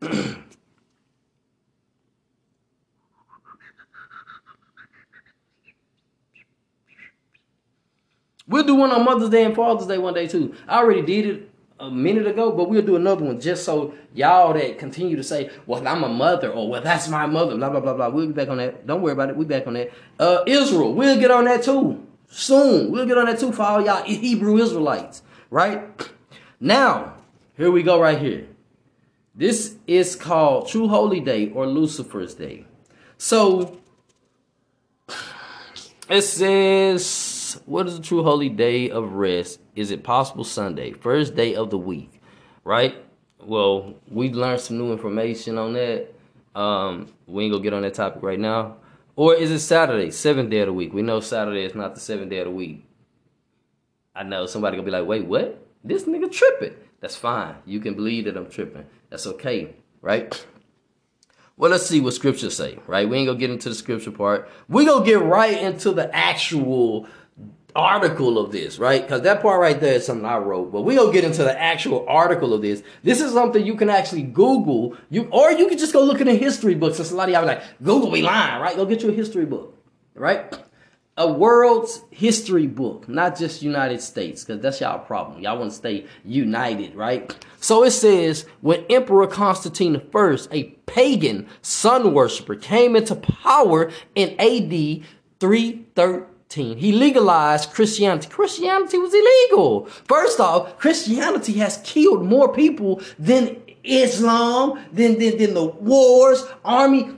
[8.49, 10.53] we'll do one on Mother's Day and Father's Day one day too.
[10.67, 14.53] I already did it a minute ago, but we'll do another one just so y'all
[14.53, 17.79] that continue to say, "Well, I'm a mother," or "Well, that's my mother," blah blah
[17.79, 18.09] blah blah.
[18.09, 18.85] We'll be back on that.
[18.85, 19.37] Don't worry about it.
[19.37, 19.91] We'll back on that.
[20.19, 22.91] Uh, Israel, we'll get on that too soon.
[22.91, 25.83] We'll get on that too for all y'all Hebrew Israelites, right?
[26.59, 27.13] Now,
[27.55, 28.47] here we go right here.
[29.33, 32.65] This is called True Holy Day or Lucifer's Day.
[33.17, 33.79] So
[36.09, 37.28] it says,
[37.65, 39.59] what is the true holy day of rest?
[39.75, 42.21] Is it possible Sunday, first day of the week,
[42.63, 42.95] right?
[43.41, 46.13] Well, we learned some new information on that.
[46.55, 48.77] Um, we ain't gonna get on that topic right now.
[49.15, 50.93] Or is it Saturday, seventh day of the week?
[50.93, 52.85] We know Saturday is not the seventh day of the week.
[54.15, 55.65] I know somebody gonna be like, wait, what?
[55.83, 56.75] This nigga tripping.
[56.99, 57.55] That's fine.
[57.65, 58.85] You can believe that I'm tripping.
[59.09, 60.45] That's okay, right?
[61.59, 63.07] Well, let's see what scripture say, right?
[63.07, 64.49] We ain't gonna get into the scripture part.
[64.69, 67.07] We gonna get right into the actual
[67.79, 69.01] article of this, right?
[69.01, 70.71] Because that part right there is something I wrote.
[70.71, 72.83] But we gonna get into the actual article of this.
[73.03, 74.97] This is something you can actually Google.
[75.09, 76.97] You or you can just go look in the history books.
[76.97, 78.75] Since a lot of y'all like, Google be lying, right?
[78.75, 79.77] Go get you a history book,
[80.13, 80.53] right?
[81.19, 85.41] a world's history book, not just United States, because that's y'all problem.
[85.41, 87.35] Y'all want to stay united, right?
[87.59, 94.29] So it says when Emperor Constantine I, a pagan sun worshiper, came into power in
[94.39, 95.03] AD
[95.41, 98.27] 313, he legalized Christianity.
[98.27, 99.85] Christianity was illegal.
[100.05, 107.11] First off, Christianity has killed more people than Islam, than, than, than the wars, army,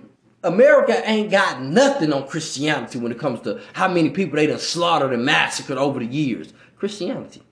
[0.44, 4.60] America ain't got nothing on Christianity when it comes to how many people they done
[4.60, 6.54] slaughtered and massacred over the years.
[6.78, 7.44] Christianity.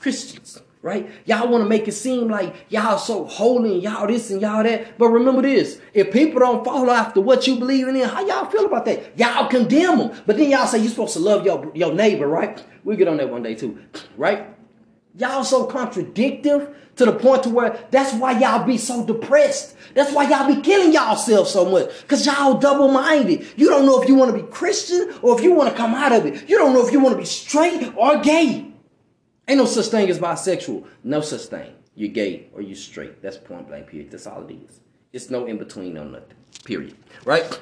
[0.00, 1.08] Christians, right?
[1.24, 4.64] Y'all want to make it seem like y'all so holy and y'all this and y'all
[4.64, 4.98] that.
[4.98, 5.80] But remember this.
[5.94, 9.16] If people don't follow after what you believe in, how y'all feel about that?
[9.18, 10.22] Y'all condemn them.
[10.26, 12.62] But then y'all say you're supposed to love your, your neighbor, right?
[12.84, 13.78] We'll get on that one day too,
[14.16, 14.46] right?
[15.16, 19.76] Y'all so contradictive to the point to where that's why y'all be so depressed.
[19.94, 21.90] That's why y'all be killing y'allself so much.
[22.08, 23.46] Cause y'all double-minded.
[23.56, 25.94] You don't know if you want to be Christian or if you want to come
[25.94, 26.48] out of it.
[26.48, 28.71] You don't know if you want to be straight or gay.
[29.52, 30.86] Ain't no such thing as bisexual.
[31.04, 31.74] No such thing.
[31.94, 33.20] You're gay or you're straight.
[33.20, 34.10] That's point blank period.
[34.10, 34.80] That's all it is.
[35.12, 36.36] It's no in between on nothing.
[36.64, 36.96] Period.
[37.26, 37.60] Right?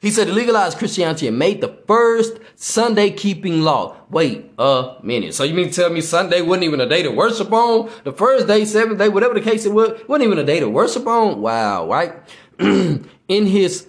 [0.00, 3.98] He said he legalized Christianity and made the first Sunday keeping law.
[4.08, 5.34] Wait a minute.
[5.34, 7.90] So you mean to tell me Sunday wasn't even a day to worship on?
[8.04, 10.70] The first day, seventh day, whatever the case it was, wasn't even a day to
[10.70, 11.42] worship on?
[11.42, 12.14] Wow, right?
[12.58, 13.88] In his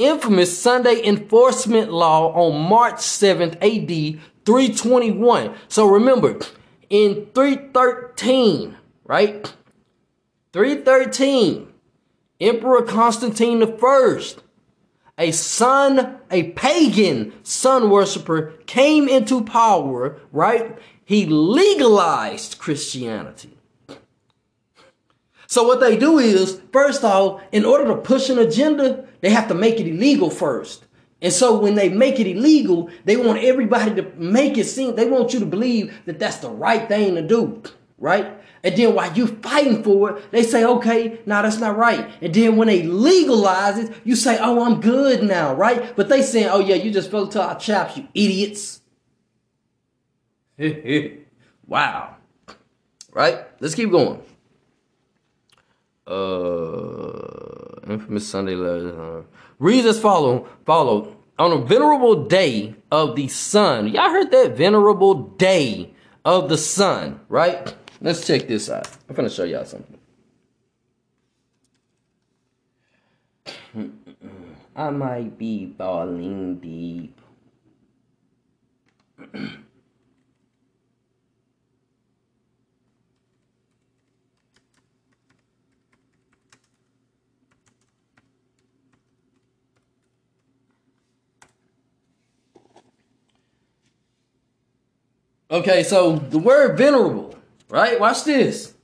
[0.00, 5.54] infamous Sunday enforcement law on March 7th AD 321.
[5.68, 6.38] So remember,
[6.88, 9.52] in 313, right?
[10.52, 11.68] 313,
[12.40, 14.34] Emperor Constantine I
[15.18, 20.78] a son, a pagan sun worshiper came into power, right?
[21.04, 23.58] He legalized Christianity.
[25.46, 29.48] So what they do is, first off, in order to push an agenda, they have
[29.48, 30.86] to make it illegal first.
[31.22, 35.08] And so when they make it illegal, they want everybody to make it seem, they
[35.08, 37.62] want you to believe that that's the right thing to do,
[37.98, 38.40] right?
[38.62, 42.10] And then while you fighting for it, they say, okay, now that's not right.
[42.20, 45.94] And then when they legalize it, you say, oh, I'm good now, right?
[45.96, 48.80] But they saying, oh yeah, you just fell to our chaps, you idiots.
[51.66, 52.16] wow.
[53.12, 53.38] Right?
[53.60, 54.22] Let's keep going.
[56.06, 58.54] Uh, infamous Sunday.
[58.54, 59.22] Uh,
[59.60, 61.16] reads as follow, follow.
[61.38, 63.86] On a venerable day of the sun.
[63.88, 64.56] Y'all heard that?
[64.56, 65.94] Venerable day
[66.24, 67.72] of the sun, right?
[68.00, 68.88] Let's check this out.
[69.08, 69.98] I'm gonna show y'all something.
[74.74, 77.18] I might be falling deep.
[95.50, 97.30] okay, so the word venerable
[97.70, 97.98] right?
[97.98, 98.74] Watch this.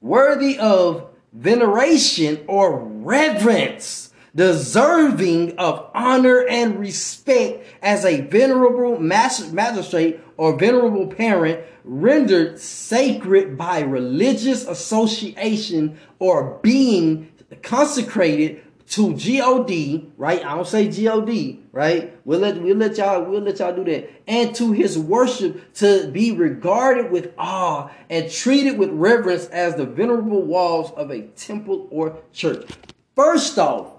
[0.00, 4.10] Worthy of veneration or reverence.
[4.36, 13.78] deserving of honor and respect as a venerable magistrate or venerable parent rendered sacred by
[13.78, 17.30] religious association or being
[17.62, 18.60] consecrated
[18.90, 20.44] to God, right?
[20.44, 22.16] I don't say God, right?
[22.24, 26.08] We'll let we'll let y'all we'll let y'all do that, and to His worship to
[26.08, 31.88] be regarded with awe and treated with reverence as the venerable walls of a temple
[31.90, 32.70] or church.
[33.16, 33.96] First off,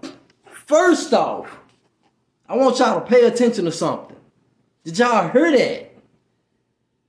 [0.67, 1.49] first off,
[2.47, 4.15] I want y'all to pay attention to something.
[4.83, 5.95] Did y'all hear that?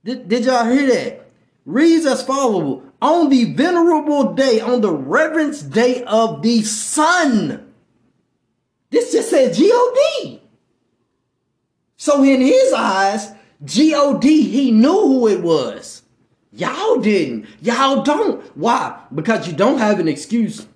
[0.03, 1.29] Did, did y'all hear that?
[1.65, 7.66] Reads as follows on the venerable day, on the reverence day of the sun.
[8.89, 10.41] This just said G-O-D.
[11.97, 13.31] So in his eyes,
[13.63, 16.03] G-O-D, he knew who it was.
[16.51, 17.47] Y'all didn't.
[17.61, 18.41] Y'all don't.
[18.55, 18.99] Why?
[19.13, 20.67] Because you don't have an excuse.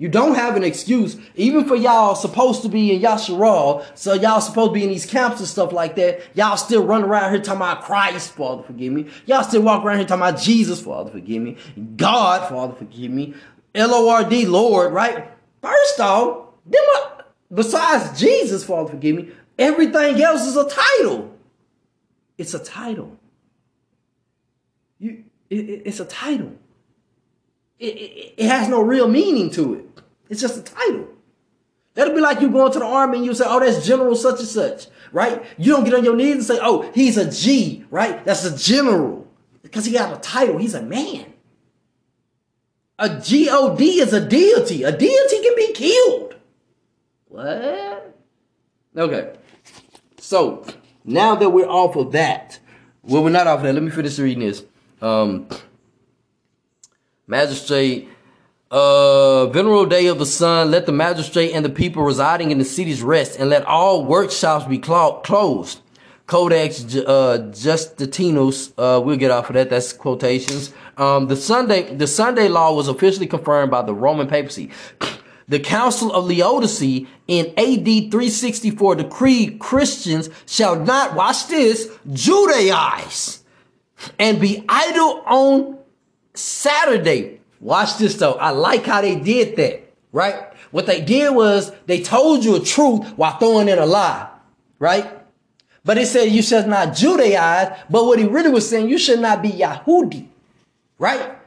[0.00, 4.40] You don't have an excuse, even for y'all supposed to be in Yasharal, so y'all
[4.40, 6.22] supposed to be in these camps and stuff like that.
[6.34, 9.08] Y'all still run around here talking about Christ, Father, forgive me.
[9.26, 11.58] Y'all still walk around here talking about Jesus, Father, forgive me.
[11.96, 13.34] God, Father, forgive me.
[13.74, 15.28] L-O-R-D, Lord, right?
[15.60, 16.80] First off, them
[17.52, 19.28] besides Jesus, Father, forgive me,
[19.58, 21.36] everything else is a title.
[22.38, 23.18] It's a title.
[24.98, 26.56] You, it, it's a title.
[27.78, 29.86] It, it, has no real meaning to it.
[30.28, 31.08] It's just a title.
[31.94, 34.38] That'll be like you going to the army and you say, oh, that's General such
[34.38, 35.42] and such, right?
[35.58, 38.24] You don't get on your knees and say, oh, he's a G, right?
[38.24, 39.26] That's a general.
[39.62, 40.58] Because he got a title.
[40.58, 41.32] He's a man.
[42.98, 44.82] A G-O-D is a deity.
[44.82, 46.34] A deity can be killed.
[47.30, 48.16] What?
[48.96, 49.36] Okay.
[50.18, 50.66] So
[51.04, 52.58] now that we're off of that,
[53.02, 53.74] well, we're not off of that.
[53.74, 54.64] Let me finish reading this.
[55.00, 55.48] Um,
[57.28, 58.08] magistrate,
[58.72, 62.64] uh, venerable day of the sun, let the magistrate and the people residing in the
[62.64, 65.80] cities rest, and let all workshops be clo- closed.
[66.26, 69.70] Codex uh, Justitinus, uh, we'll get off of that.
[69.70, 70.74] That's quotations.
[70.96, 74.70] Um, the Sunday, the Sunday law was officially confirmed by the Roman papacy.
[75.50, 83.40] The Council of Laodicea in AD 364 decreed Christians shall not, watch this, Judaize
[84.20, 85.78] and be idle on
[86.34, 87.40] Saturday.
[87.58, 88.34] Watch this though.
[88.34, 90.54] I like how they did that, right?
[90.70, 94.28] What they did was they told you a truth while throwing in a lie,
[94.78, 95.18] right?
[95.84, 99.18] But it said you should not Judaize, but what he really was saying, you should
[99.18, 100.28] not be Yahudi,
[100.96, 101.39] right?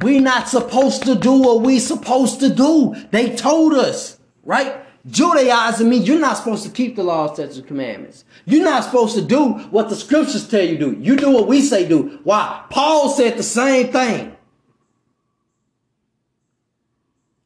[0.00, 2.94] We not supposed to do what we supposed to do.
[3.10, 4.84] They told us, right?
[5.06, 8.24] Judaizing means you're not supposed to keep the laws, statutes, and commandments.
[8.46, 10.96] You're not supposed to do what the scriptures tell you do.
[10.98, 12.20] You do what we say do.
[12.24, 12.64] Why?
[12.70, 14.36] Paul said the same thing.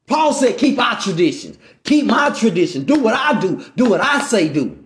[0.07, 1.59] Paul said, keep our traditions.
[1.85, 2.85] Keep my tradition.
[2.85, 3.65] Do what I do.
[3.77, 4.85] Do what I say do.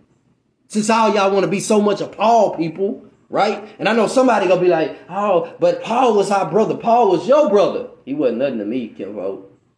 [0.66, 3.74] Since all y'all want to be so much a Paul people, right?
[3.78, 6.76] And I know somebody gonna be like, oh, but Paul was our brother.
[6.76, 7.88] Paul was your brother.
[8.04, 8.88] He wasn't nothing to me.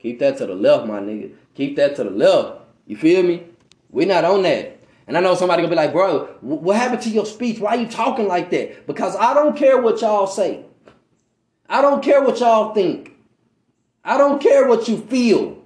[0.00, 1.32] Keep that to the left, my nigga.
[1.55, 2.62] Keep that to the left.
[2.86, 3.46] You feel me?
[3.90, 4.80] We're not on that.
[5.07, 7.61] And I know somebody gonna be like, bro, what happened to your speech?
[7.61, 8.88] Why are you talking like that?
[8.88, 10.64] Because I don't care what y'all say.
[11.68, 13.12] I don't care what y'all think.
[14.05, 15.62] I don't care what you feel.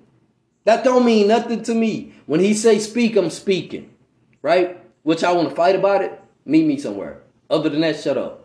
[0.65, 2.13] That don't mean nothing to me.
[2.27, 3.95] When he say speak, I'm speaking.
[4.43, 4.79] Right?
[5.05, 6.21] Which I want to fight about it?
[6.45, 7.23] Meet me somewhere.
[7.51, 8.45] Other than that, shut up.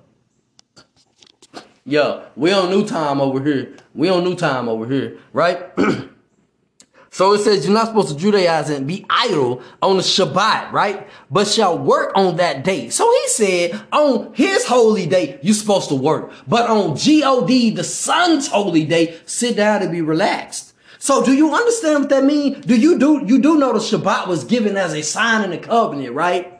[1.85, 3.75] Yo, we on new time over here.
[3.93, 5.69] We on new time over here, right?
[7.09, 11.09] so it says you're not supposed to Judaize and be idle on the Shabbat, right?
[11.29, 12.89] But shall work on that day.
[12.89, 16.31] So he said on his holy day, you're supposed to work.
[16.47, 20.73] But on G-O-D, the sun's holy day, sit down and be relaxed.
[20.99, 22.65] So do you understand what that means?
[22.65, 25.57] Do you do, you do know the Shabbat was given as a sign in the
[25.57, 26.52] covenant, right?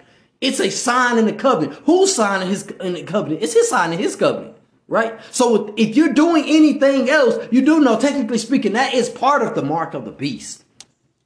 [0.43, 1.81] It's a sign in the covenant.
[1.85, 3.41] Who's signing his in the covenant?
[3.41, 4.57] It's his sign in his covenant,
[4.89, 5.17] right?
[5.31, 9.55] So if you're doing anything else, you do know, technically speaking, that is part of
[9.55, 10.65] the mark of the beast,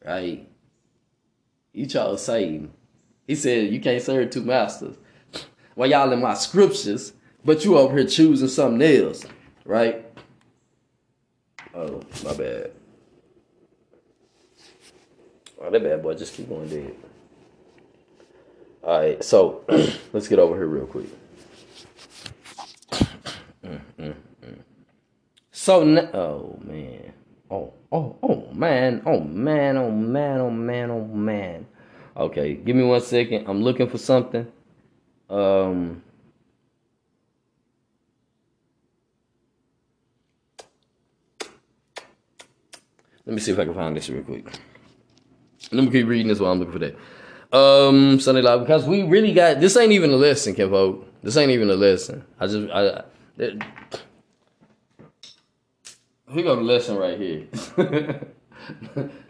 [0.05, 0.47] right?
[1.73, 2.69] You try to save.
[3.25, 4.95] He said you can't serve two masters.
[5.75, 7.13] Well, y'all in my scriptures,
[7.43, 9.25] but you over here choosing something else,
[9.65, 10.05] right?
[11.73, 12.71] Oh, my bad.
[15.59, 16.95] Oh, that bad boy just keep going dead.
[18.87, 19.65] All right, so
[20.13, 21.07] let's get over here real quick.
[25.51, 27.11] So, now, oh man,
[27.51, 31.67] oh oh oh man, oh man, oh man, oh man, oh man.
[32.15, 33.49] Okay, give me one second.
[33.49, 34.47] I'm looking for something.
[35.29, 36.01] Um.
[43.25, 44.45] Let me see if I can find this real quick.
[45.73, 46.95] Let me keep reading this while I'm looking for that.
[47.51, 49.77] Um, Sunday Live because we really got this.
[49.77, 51.03] Ain't even a lesson, Kenpo.
[51.23, 52.25] This ain't even a lesson.
[52.39, 53.03] I just I.
[53.37, 53.63] It,
[56.29, 57.47] here go the lesson right here.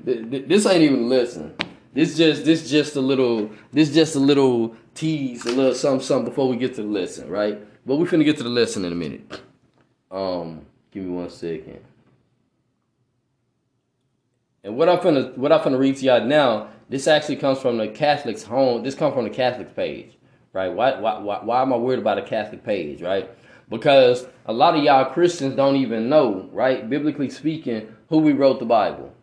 [0.03, 1.55] this ain't even a lesson.
[1.93, 6.29] This just this just a little this just a little tease, a little something something
[6.29, 7.59] before we get to the lesson, right?
[7.85, 9.41] But we're finna get to the lesson in a minute.
[10.09, 11.79] Um, give me one second.
[14.63, 17.77] And what I'm finna what I'm finna read to y'all now, this actually comes from
[17.77, 18.83] the Catholic's home.
[18.83, 20.17] This comes from the Catholic page,
[20.53, 20.69] right?
[20.69, 23.29] Why why why, why am I worried about a Catholic page, right?
[23.69, 26.89] Because a lot of y'all Christians don't even know, right?
[26.89, 29.13] Biblically speaking, who we wrote the Bible,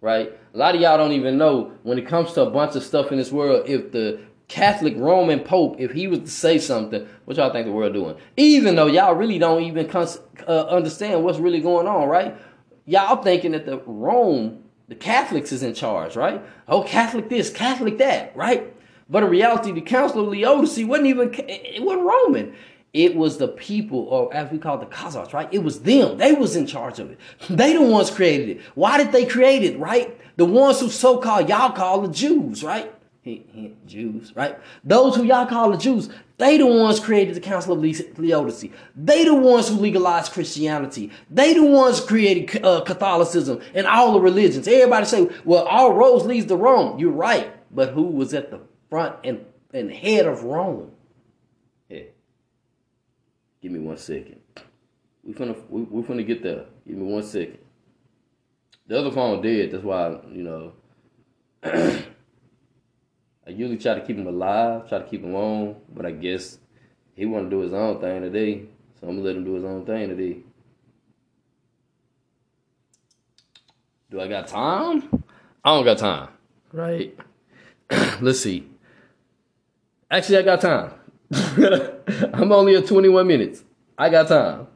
[0.00, 0.32] right?
[0.52, 3.10] A lot of y'all don't even know when it comes to a bunch of stuff
[3.12, 7.36] in this world, if the Catholic Roman Pope, if he was to say something, what
[7.36, 8.16] y'all think the world doing?
[8.36, 12.36] Even though y'all really don't even cons- uh, understand what's really going on, right?
[12.84, 16.42] Y'all thinking that the Rome the Catholics is in charge, right?
[16.68, 18.72] Oh, Catholic this, Catholic that, right?
[19.08, 22.54] But in reality, the Council of Laodicea wasn't even it wasn't Roman.
[22.92, 25.48] It was the people, or as we call it, the Khazars, right?
[25.50, 26.16] It was them.
[26.16, 27.18] They was in charge of it.
[27.50, 28.60] They the ones created it.
[28.74, 30.16] Why did they create it, right?
[30.36, 32.92] The ones who so-called y'all call the Jews, right?
[33.86, 34.58] Jews, right?
[34.84, 38.70] Those who y'all call the Jews, they the ones created the Council of Laodicea.
[38.96, 41.12] They the ones who legalized Christianity.
[41.30, 44.66] They the ones created uh, Catholicism and all the religions.
[44.66, 46.98] Everybody say, well, all roads leads to Rome.
[46.98, 47.52] You're right.
[47.70, 48.60] But who was at the
[48.90, 50.90] front and, and head of Rome?
[51.88, 52.08] Hey,
[53.62, 54.40] give me one second.
[55.22, 56.64] We finna, we, we finna get there.
[56.86, 57.58] Give me one second.
[58.88, 59.70] The other phone dead.
[59.70, 60.72] That's why, you
[61.62, 62.02] know.
[63.46, 66.58] I usually try to keep him alive, try to keep him on, but I guess
[67.14, 68.62] he want to do his own thing today,
[68.98, 70.38] so I'm gonna let him do his own thing today.
[74.10, 75.24] Do I got time?
[75.62, 76.28] I don't got time,
[76.72, 77.18] right?
[78.20, 78.66] Let's see.
[80.10, 80.92] Actually, I got time.
[82.32, 83.64] I'm only at 21 minutes.
[83.98, 84.66] I got time.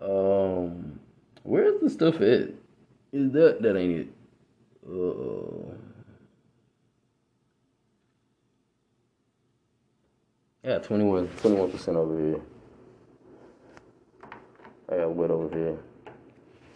[0.00, 0.98] Um,
[1.42, 2.50] where's the stuff at?
[3.12, 4.08] Is that that ain't it?
[4.88, 5.81] Uh.
[10.64, 12.40] Yeah, 21 percent over here.
[14.88, 15.78] I got wet over here.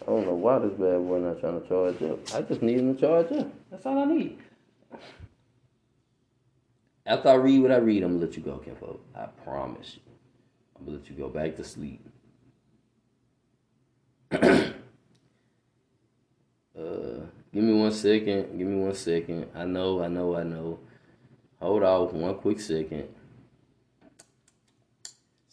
[0.02, 2.34] I don't know why this bad boy not trying to charge up.
[2.34, 3.52] I just need him to charge up.
[3.70, 4.38] That's all I need.
[7.04, 8.98] After I read what I read, I'm gonna let you go, Kenfo.
[9.14, 10.02] I promise you.
[10.76, 12.04] I'm gonna let you go back to sleep.
[14.32, 14.70] uh,
[16.74, 18.58] give me one second.
[18.58, 19.46] Give me one second.
[19.54, 20.80] I know, I know, I know.
[21.60, 23.08] Hold off one quick second.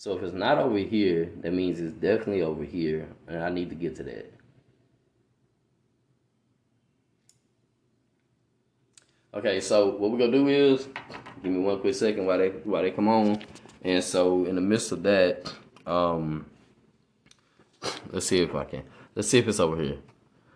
[0.03, 3.69] So if it's not over here, that means it's definitely over here, and I need
[3.69, 4.33] to get to that.
[9.33, 10.89] Okay, so what we're gonna do is
[11.41, 13.45] give me one quick second while they while they come on.
[13.81, 15.49] And so in the midst of that,
[15.87, 16.47] um
[18.11, 18.83] let's see if I can.
[19.15, 19.99] Let's see if it's over here.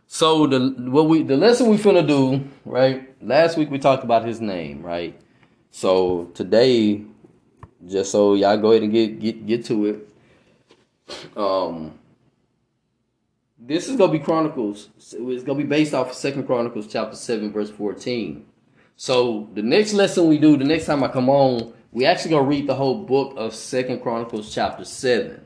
[0.07, 3.15] So the what we the lesson we finna do, right?
[3.23, 5.17] Last week we talked about his name, right?
[5.71, 7.05] So today
[7.85, 10.09] just so y'all go ahead and get get get to it.
[11.37, 11.97] Um,
[13.59, 14.89] this is gonna be Chronicles.
[14.97, 18.45] It's gonna be based off of Second Chronicles chapter seven, verse fourteen.
[18.95, 22.47] So the next lesson we do, the next time I come on, we actually gonna
[22.47, 25.45] read the whole book of Second Chronicles chapter seven,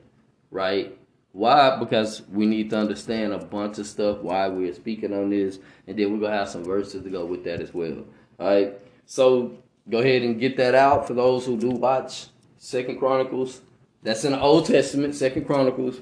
[0.49, 0.97] right?
[1.33, 1.77] Why?
[1.77, 4.19] Because we need to understand a bunch of stuff.
[4.19, 7.43] Why we're speaking on this, and then we're gonna have some verses to go with
[7.45, 8.05] that as well.
[8.39, 8.73] All right.
[9.05, 9.57] So
[9.91, 12.27] go ahead and get that out for those who do watch
[12.57, 13.61] Second Chronicles.
[14.03, 16.01] That's in the Old Testament, Second Chronicles,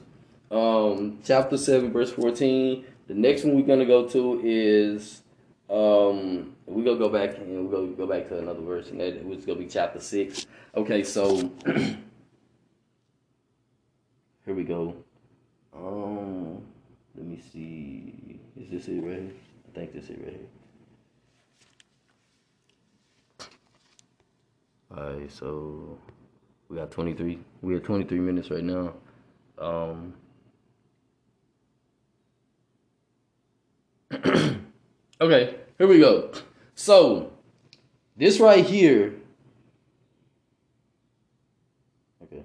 [0.51, 2.85] um, chapter seven, verse fourteen.
[3.07, 5.23] The next one we're gonna go to is
[5.69, 9.15] um, we're gonna go back and we're gonna go back to another verse, and that
[9.15, 10.45] it's gonna be chapter six.
[10.75, 11.97] Okay, so here
[14.45, 14.95] we go.
[15.75, 16.61] Um,
[17.15, 18.39] let me see.
[18.55, 19.31] Is this it right here?
[19.67, 20.58] I think this is it right here.
[24.91, 25.99] Alright, so
[26.67, 27.39] we got 23.
[27.61, 28.93] We have 23 minutes right now.
[29.59, 30.13] Um,
[35.21, 36.31] okay, here we go.
[36.73, 37.31] So,
[38.17, 39.13] this right here.
[42.23, 42.41] Okay.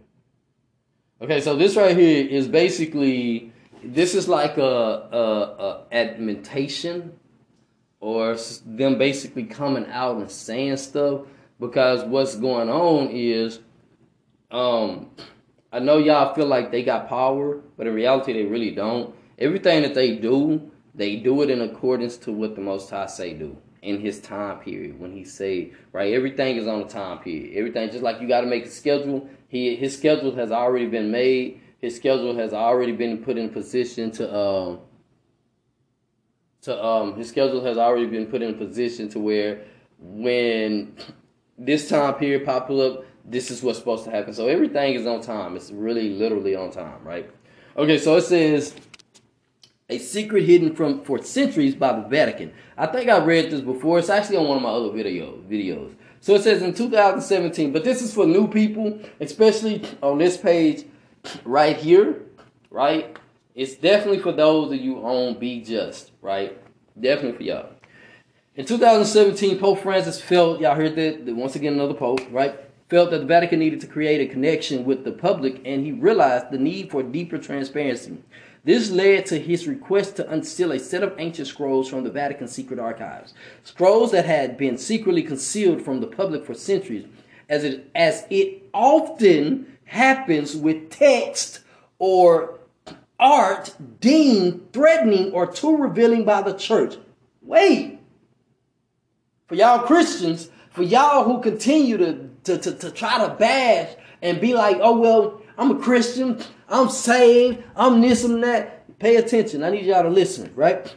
[1.22, 5.18] Okay, so this right here is basically this is like a, a,
[5.59, 7.18] a admentation
[8.01, 8.36] or
[8.66, 11.22] them basically coming out and saying stuff
[11.61, 13.61] because what's going on is
[14.50, 15.11] um
[15.72, 19.14] I know y'all feel like they got power, but in reality they really don't.
[19.38, 23.34] Everything that they do They do it in accordance to what the Most High say
[23.34, 25.00] do in His time period.
[25.00, 27.57] When He say right, everything is on a time period.
[27.57, 29.28] Everything just like you got to make a schedule.
[29.48, 31.61] He His schedule has already been made.
[31.80, 34.80] His schedule has already been put in position to um
[36.62, 39.64] to um his schedule has already been put in position to where
[39.98, 40.96] when
[41.59, 44.34] this time period pop up, this is what's supposed to happen.
[44.34, 45.57] So everything is on time.
[45.57, 47.30] It's really literally on time, right?
[47.76, 48.74] Okay, so it says
[49.88, 52.52] a secret hidden from for centuries by the Vatican.
[52.76, 53.98] I think I read this before.
[53.98, 55.94] It's actually on one of my other video videos.
[56.20, 60.86] So it says in 2017, but this is for new people, especially on this page
[61.44, 62.22] right here,
[62.70, 63.16] right?
[63.55, 66.59] It's definitely for those of you on Be Just, right?
[66.98, 67.68] Definitely for y'all.
[68.57, 72.55] In 2017, Pope Francis felt, y'all heard that, that once again, another Pope, right?
[72.88, 76.52] Felt that the Vatican needed to create a connection with the public, and he realized
[76.52, 78.16] the need for deeper transparency.
[78.62, 82.46] This led to his request to unseal a set of ancient scrolls from the Vatican
[82.46, 83.34] secret archives.
[83.64, 87.07] Scrolls that had been secretly concealed from the public for centuries,
[87.48, 91.59] as it, as it often happens with text
[91.98, 92.61] or
[93.18, 96.94] art deemed threatening or too revealing by the church.
[97.42, 97.93] Wait.
[99.55, 104.40] For y'all Christians, for y'all who continue to, to, to, to try to bash and
[104.40, 108.98] be like, oh, well, I'm a Christian, I'm saved, I'm this and that.
[108.98, 109.62] Pay attention.
[109.62, 110.92] I need y'all to listen, right?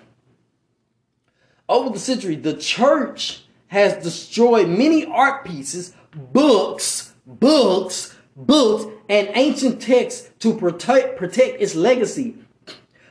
[1.69, 9.83] Over the century, the church has destroyed many art pieces, books, books, books, and ancient
[9.83, 12.37] texts to protect, protect its legacy.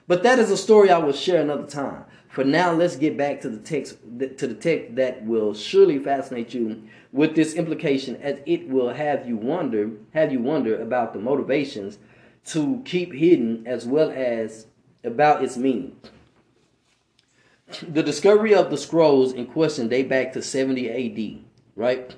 [0.09, 2.05] But that is a story I will share another time.
[2.37, 6.53] For now, let's get back to the text to the text that will surely fascinate
[6.53, 11.19] you with this implication, as it will have you wonder have you wonder about the
[11.19, 11.99] motivations
[12.49, 14.67] to keep hidden, as well as
[15.03, 15.97] about its meaning.
[17.81, 21.43] The discovery of the scrolls in question date back to 70 A.D.
[21.75, 22.15] Right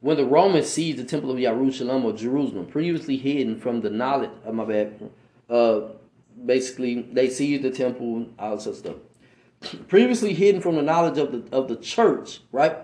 [0.00, 4.30] when the Romans seized the Temple of Jerusalem or Jerusalem, previously hidden from the knowledge
[4.44, 5.10] of oh, my bad.
[5.48, 5.80] Uh,
[6.44, 8.96] basically, they seized the temple, all this stuff.
[9.88, 12.76] Previously hidden from the knowledge of the of the church, right?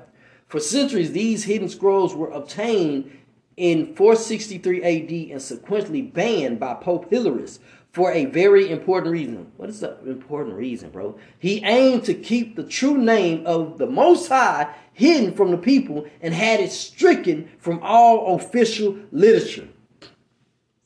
[0.47, 3.11] For centuries, these hidden scrolls were obtained
[3.57, 7.59] in 463 AD and subsequently banned by Pope Hilarius
[7.93, 9.51] for a very important reason.
[9.57, 11.19] What is the important reason, bro?
[11.39, 16.07] He aimed to keep the true name of the Most High hidden from the people
[16.21, 19.69] and had it stricken from all official literature.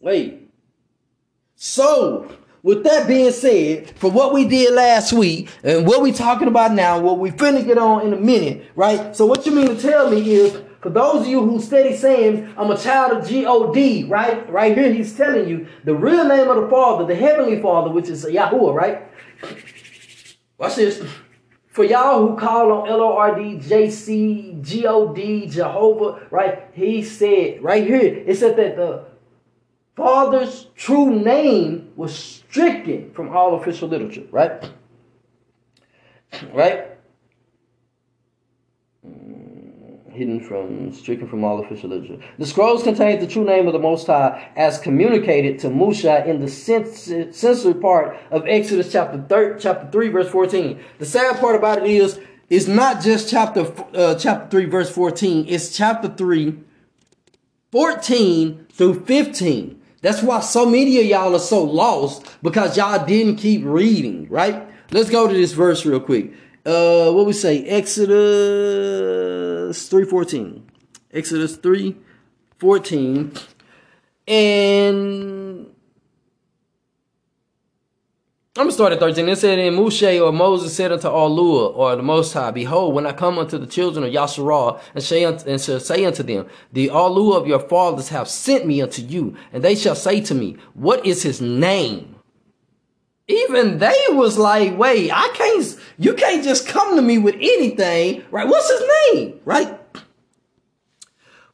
[0.00, 0.50] Wait.
[1.54, 2.28] So,
[2.62, 6.72] with that being said, for what we did last week and what we talking about
[6.72, 9.14] now, what we finna get on in a minute, right?
[9.16, 12.54] So what you mean to tell me is, for those of you who steady saying,
[12.56, 14.48] I'm a child of G-O-D, right?
[14.50, 18.08] Right here, he's telling you the real name of the Father, the Heavenly Father, which
[18.08, 19.02] is Yahuwah, right?
[20.58, 21.04] Watch this
[21.68, 26.68] for y'all who call on L-O-R-D, J-C, G-O-D, Jehovah, right?
[26.74, 29.06] He said right here, it said that the
[29.96, 34.70] Father's true name was stricken from all official literature, right?
[36.52, 36.88] Right?
[40.12, 42.22] hidden from, stricken from all official literature.
[42.38, 46.38] The scrolls contain the true name of the Most High as communicated to Musha in
[46.38, 50.78] the censored part of Exodus chapter, thir- chapter 3, verse 14.
[50.98, 55.46] The sad part about it is, it's not just chapter, uh, chapter 3, verse 14.
[55.48, 56.58] It's chapter 3,
[57.70, 59.81] 14 through 15.
[60.02, 64.68] That's why so many of y'all are so lost because y'all didn't keep reading, right?
[64.90, 66.34] Let's go to this verse real quick.
[66.66, 67.64] Uh what we say?
[67.64, 69.08] Exodus
[69.88, 70.68] 314
[71.12, 73.32] exodus 314
[74.28, 75.71] and
[78.54, 79.28] I'm gonna start at 13.
[79.30, 83.06] It said, And Moshe or Moses said unto Allua, or the Most High, Behold, when
[83.06, 86.88] I come unto the children of Yasharah, and, say unto, shall say unto them, The
[86.88, 90.58] Allua of your fathers have sent me unto you, and they shall say to me,
[90.74, 92.12] What is his name?
[93.28, 98.24] even they was like, wait, I can't, you can't just come to me with anything,
[98.30, 98.46] right?
[98.46, 98.82] What's his
[99.14, 99.78] name, right?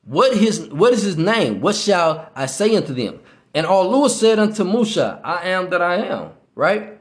[0.04, 1.60] What his, what is his name?
[1.60, 3.20] What shall I say unto them?
[3.54, 7.00] And Allua said unto Musha, I am that I am, right?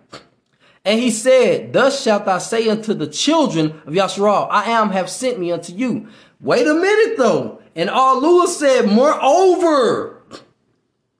[0.85, 5.09] And he said, Thus shalt thou say unto the children of Yasharal, I am have
[5.09, 6.07] sent me unto you.
[6.39, 7.59] Wait a minute though.
[7.75, 10.23] And all Allua said, Moreover,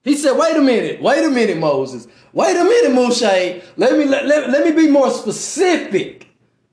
[0.04, 2.08] he said, wait a minute, wait a minute, Moses.
[2.32, 3.64] Wait a minute, Moshe.
[3.76, 6.30] Let me let, let, let me be more specific,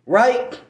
[0.07, 0.61] right?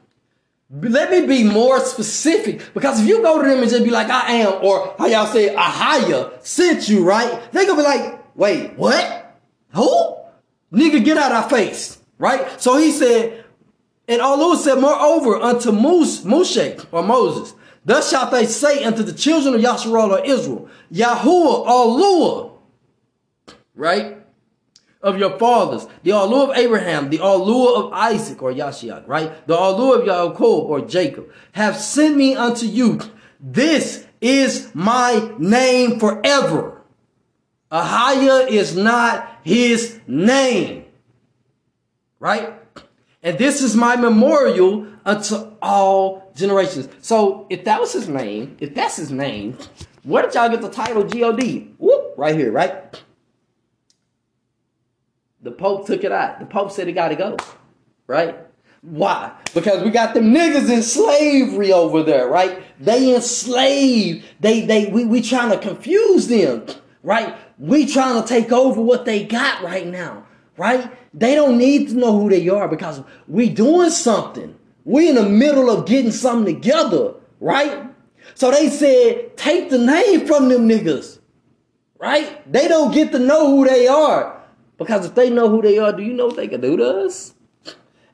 [0.70, 2.72] Let me be more specific.
[2.72, 5.26] Because if you go to them and just be like, I am, or how y'all
[5.26, 7.52] say, Ahaya sent you, right?
[7.52, 9.40] They gonna be like, wait, what?
[9.74, 10.23] Who?
[10.74, 11.98] Nigga, get out of our face.
[12.18, 12.60] right?
[12.60, 13.44] So he said,
[14.06, 17.54] and Allah said, moreover, unto Moshe or Moses,
[17.84, 22.50] thus shalt they say unto the children of Yasharal or Israel, Yahuwah, Allah,
[23.74, 24.18] right?
[25.00, 29.46] Of your fathers, the Allah of Abraham, the Allah of Isaac or Yashiach, right?
[29.46, 33.00] The Allah of Yaakov or Jacob, have sent me unto you.
[33.40, 36.82] This is my name forever.
[37.70, 40.86] Ahaya is not his name.
[42.18, 42.54] Right?
[43.22, 46.88] And this is my memorial unto all generations.
[47.00, 49.56] So if that was his name, if that's his name,
[50.02, 51.40] where did y'all get the title God?
[51.78, 53.02] Whoop, right here, right?
[55.42, 56.40] The Pope took it out.
[56.40, 57.36] The Pope said it gotta go.
[58.06, 58.36] Right?
[58.82, 59.32] Why?
[59.54, 62.62] Because we got them niggas in slavery over there, right?
[62.78, 64.26] They enslaved.
[64.40, 66.66] They they we, we trying to confuse them,
[67.02, 67.34] right?
[67.58, 70.26] We trying to take over what they got right now,
[70.56, 70.90] right?
[71.12, 74.56] They don't need to know who they are because we doing something.
[74.84, 77.90] We in the middle of getting something together, right?
[78.34, 81.20] So they said, take the name from them niggas,
[81.98, 82.50] right?
[82.50, 84.42] They don't get to know who they are.
[84.76, 87.06] Because if they know who they are, do you know what they can do to
[87.06, 87.34] us?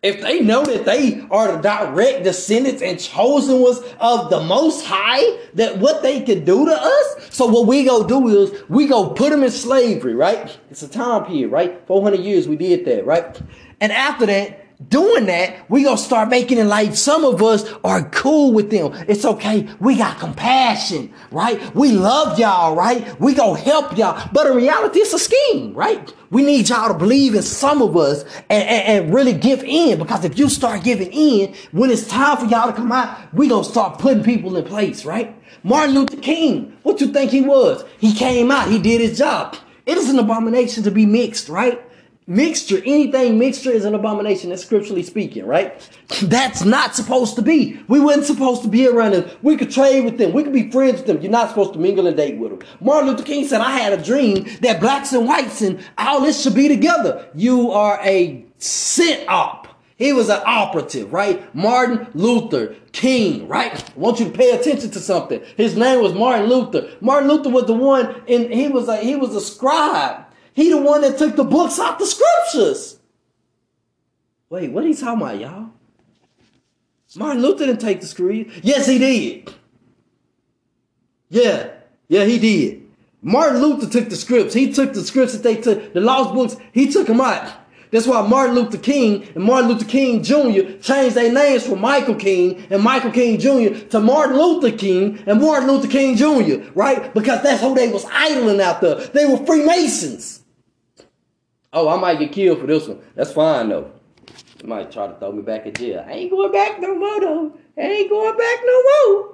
[0.02, 4.86] If they know that they are the direct descendants and chosen ones of the most
[4.86, 7.28] high, that what they could do to us.
[7.28, 10.56] So what we go do is we go put them in slavery, right?
[10.70, 11.86] It's a time period, right?
[11.86, 13.38] 400 years we did that, right?
[13.80, 18.08] And after that, doing that, we gonna start making it like some of us are
[18.10, 18.92] cool with them.
[19.08, 19.68] It's okay.
[19.78, 21.74] We got compassion, right?
[21.74, 23.18] We love y'all, right?
[23.20, 24.28] We gonna help y'all.
[24.32, 26.12] But in reality, it's a scheme, right?
[26.30, 29.98] We need y'all to believe in some of us and, and, and really give in
[29.98, 33.48] because if you start giving in, when it's time for y'all to come out, we
[33.48, 35.36] gonna start putting people in place, right?
[35.62, 37.84] Martin Luther King, what you think he was?
[37.98, 39.56] He came out, he did his job.
[39.84, 41.82] It is an abomination to be mixed, right?
[42.30, 45.74] Mixture, anything mixture is an abomination, that's scripturally speaking, right?
[46.22, 47.80] That's not supposed to be.
[47.88, 49.28] We weren't supposed to be around them.
[49.42, 50.32] We could trade with them.
[50.32, 51.20] We could be friends with them.
[51.20, 52.68] You're not supposed to mingle and date with them.
[52.80, 56.40] Martin Luther King said, I had a dream that blacks and whites and all this
[56.40, 57.28] should be together.
[57.34, 59.66] You are a psyop.
[59.96, 61.52] He was an operative, right?
[61.52, 63.74] Martin Luther King, right?
[63.74, 65.42] I want you to pay attention to something.
[65.56, 66.90] His name was Martin Luther.
[67.00, 70.26] Martin Luther was the one, and he was a he was a scribe.
[70.60, 72.98] He the one that took the books out the scriptures.
[74.50, 75.70] Wait, what are you talking about, y'all?
[77.16, 78.60] Martin Luther didn't take the scriptures.
[78.62, 79.54] Yes, he did.
[81.30, 81.70] Yeah,
[82.08, 82.86] yeah, he did.
[83.22, 84.52] Martin Luther took the scripts.
[84.52, 87.50] He took the scripts that they took, the lost books, he took them out.
[87.90, 90.78] That's why Martin Luther King and Martin Luther King Jr.
[90.82, 93.78] changed their names from Michael King and Michael King Jr.
[93.88, 97.14] to Martin Luther King and Martin Luther King Jr., right?
[97.14, 98.96] Because that's who they was idling out there.
[98.96, 100.39] They were Freemasons.
[101.72, 103.00] Oh, I might get killed for this one.
[103.14, 103.92] That's fine though.
[104.58, 106.04] They might try to throw me back in jail.
[106.06, 107.58] I ain't going back no more though.
[107.78, 109.32] I ain't going back no more.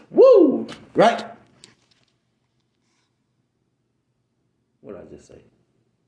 [0.10, 0.66] Woo!
[0.94, 1.24] Right?
[4.80, 5.42] What did I just say?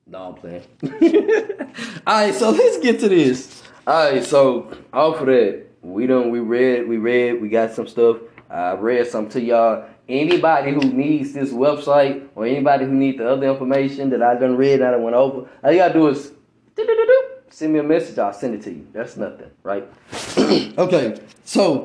[0.07, 0.65] No, I'm playing.
[2.07, 3.63] Alright, so let's get to this.
[3.87, 8.19] Alright, so off of that, we done we read, we read, we got some stuff.
[8.51, 13.29] I read some to y'all anybody who needs this website or anybody who needs the
[13.29, 16.33] other information that I done read that I went over, all you gotta do is
[17.51, 18.19] send me a message.
[18.19, 18.87] I'll send it to you.
[18.93, 19.89] That's nothing, right?
[20.79, 21.85] okay, so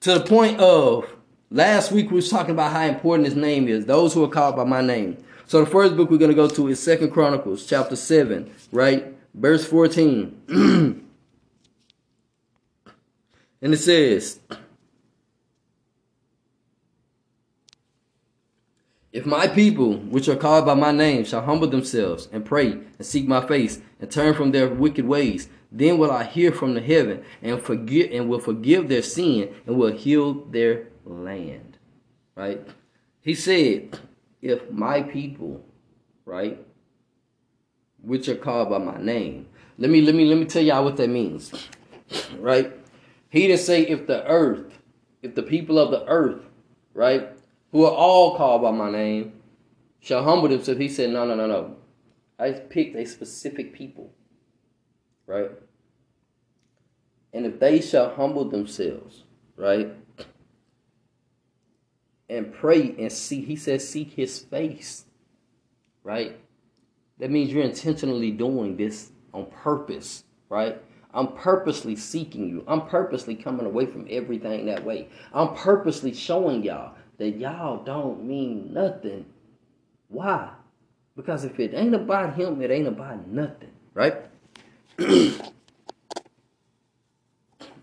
[0.00, 1.10] to the point of
[1.50, 3.86] last week we was talking about how important his name is.
[3.86, 5.16] Those who are called by my name.
[5.46, 9.64] So the first book we're gonna go to is Second Chronicles, chapter seven, right, verse
[9.66, 11.04] fourteen, and
[13.62, 14.40] it says.
[19.18, 23.04] If my people, which are called by my name, shall humble themselves and pray and
[23.04, 26.80] seek my face and turn from their wicked ways, then will I hear from the
[26.80, 31.78] heaven and forgive and will forgive their sin and will heal their land.
[32.36, 32.64] Right?
[33.20, 33.98] He said,
[34.40, 35.64] if my people,
[36.24, 36.64] right,
[38.00, 39.48] which are called by my name.
[39.78, 41.52] Let me let me let me tell y'all what that means.
[42.38, 42.72] Right?
[43.30, 44.78] He didn't say if the earth,
[45.22, 46.42] if the people of the earth,
[46.94, 47.30] right,
[47.72, 49.32] who are all called by my name,
[50.00, 50.80] shall humble themselves.
[50.80, 51.76] He said, No, no, no, no.
[52.38, 54.12] I picked a specific people.
[55.26, 55.50] Right?
[57.32, 59.24] And if they shall humble themselves,
[59.56, 59.92] right?
[62.30, 65.04] And pray and see, he says, seek his face.
[66.02, 66.38] Right?
[67.18, 70.80] That means you're intentionally doing this on purpose, right?
[71.12, 72.64] I'm purposely seeking you.
[72.66, 75.08] I'm purposely coming away from everything that way.
[75.32, 79.26] I'm purposely showing y'all that y'all don't mean nothing.
[80.08, 80.50] Why?
[81.16, 84.16] Because if it ain't about him, it ain't about nothing, right?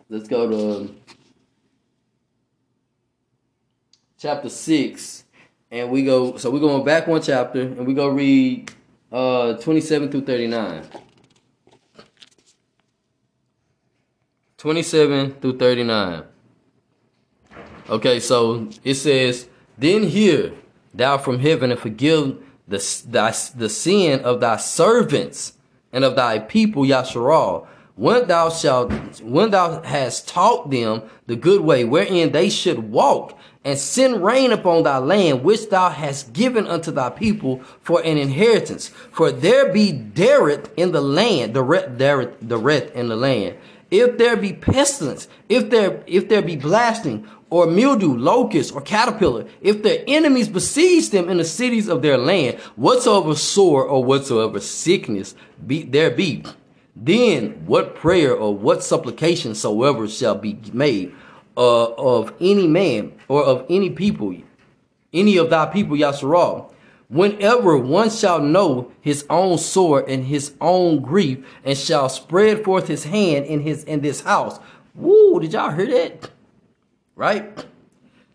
[0.08, 0.96] Let's go to
[4.18, 5.24] chapter 6
[5.72, 8.72] and we go so we're going back one chapter and we go read
[9.12, 10.84] uh 27 through 39
[14.58, 16.24] 27 through 39
[17.90, 20.54] okay so it says then hear
[20.94, 25.54] thou from heaven and forgive the, thy, the sin of thy servants
[25.92, 27.68] and of thy people Yasharal.
[27.96, 33.38] When thou shalt when thou hast taught them the good way wherein they should walk
[33.64, 38.18] and send rain upon thy land which thou hast given unto thy people for an
[38.18, 38.90] inheritance.
[38.90, 43.56] For there be dearth in the land dearth the wreath in the land.
[43.90, 47.26] If there be pestilence if there if there be blasting
[47.56, 52.18] or mildew, locust, or caterpillar, if their enemies besiege them in the cities of their
[52.18, 55.36] land, whatsoever sore or whatsoever sickness
[55.66, 56.44] be there be,
[56.98, 61.16] then what prayer or what supplication soever shall be made
[61.56, 64.36] uh, of any man or of any people,
[65.14, 66.74] any of thy people, Yasharal,
[67.08, 72.90] whenever one shall know his own sore and his own grief, and shall spread forth
[72.90, 74.60] his hand in his in this house.
[74.94, 75.40] Woo!
[75.40, 76.32] Did y'all hear that?
[77.16, 77.66] Right?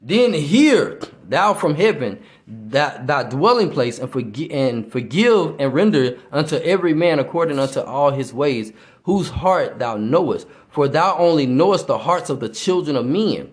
[0.00, 6.18] Then hear thou from heaven that thy dwelling place and forgive and forgive and render
[6.32, 8.72] unto every man according unto all his ways,
[9.04, 10.46] whose heart thou knowest.
[10.70, 13.52] For thou only knowest the hearts of the children of men,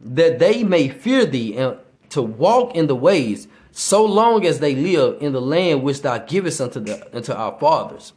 [0.00, 1.76] that they may fear thee and
[2.10, 6.18] to walk in the ways, so long as they live in the land which thou
[6.18, 8.14] givest unto the unto our fathers.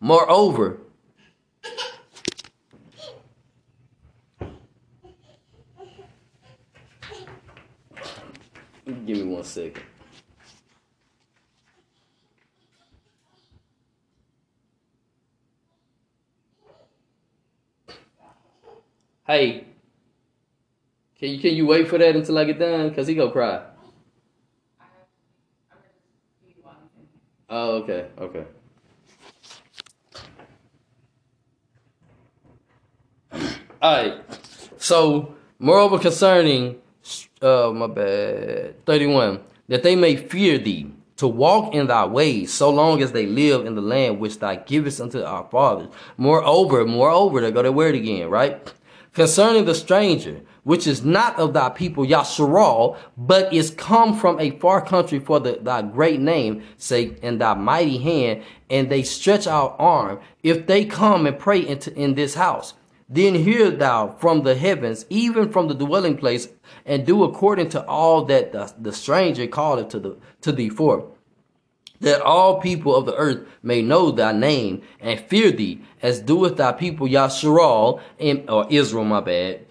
[0.00, 0.80] Moreover,
[8.86, 9.82] Give me one second.
[19.26, 19.64] Hey,
[21.18, 22.94] can you can you wait for that until I get done?
[22.94, 23.64] Cause he go cry.
[27.48, 28.44] Oh, okay, okay.
[33.80, 34.14] All right.
[34.76, 36.80] So, moreover, concerning
[37.44, 42.70] uh, my bad, 31, that they may fear thee, to walk in thy ways, so
[42.70, 45.88] long as they live in the land which thou givest unto our fathers.
[46.16, 48.72] Moreover, moreover, they go to word again, right?
[49.12, 54.50] Concerning the stranger, which is not of thy people Yasharal, but is come from a
[54.58, 59.46] far country for the, thy great name sake and thy mighty hand, and they stretch
[59.46, 62.74] out arm, if they come and pray into in this house.
[63.08, 66.48] Then hear thou from the heavens, even from the dwelling place,
[66.86, 71.10] and do according to all that the, the stranger calleth to the to thee for,
[72.00, 76.56] that all people of the earth may know thy name and fear thee, as doeth
[76.56, 78.00] thy people Yasharal
[78.48, 79.66] or Israel, my bad,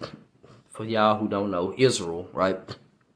[0.70, 2.58] for y'all who don't know Israel, right?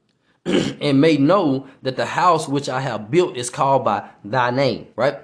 [0.45, 4.87] and may know that the house which I have built is called by thy name,
[4.95, 5.19] right?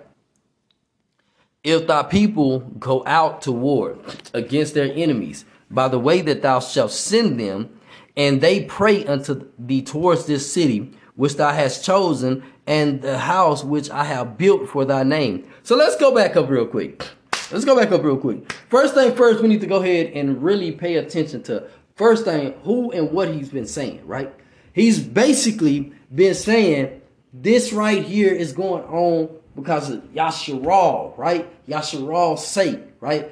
[1.66, 3.98] If thy people go out to war
[4.34, 7.70] against their enemies by the way that thou shalt send them,
[8.16, 13.64] and they pray unto thee towards this city which thou hast chosen, and the house
[13.64, 15.50] which I have built for thy name.
[15.64, 17.08] So let's go back up real quick.
[17.52, 18.52] Let's go back up real quick.
[18.70, 22.54] First thing first, we need to go ahead and really pay attention to first thing
[22.64, 24.34] who and what he's been saying, right?
[24.74, 27.02] He's basically been saying
[27.34, 31.48] this right here is going on because of Yasharal, right?
[31.68, 33.32] Yasharal's sake, right?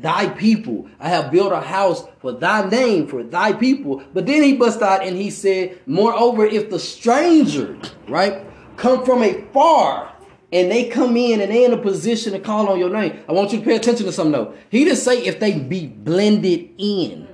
[0.00, 0.88] Thy people.
[0.98, 4.02] I have built a house for thy name, for thy people.
[4.12, 8.44] But then he bust out and he said, Moreover, if the stranger, right,
[8.76, 10.12] come from afar
[10.52, 13.32] and they come in and they in a position to call on your name, I
[13.32, 14.54] want you to pay attention to something though.
[14.70, 17.28] He didn't say if they be blended in.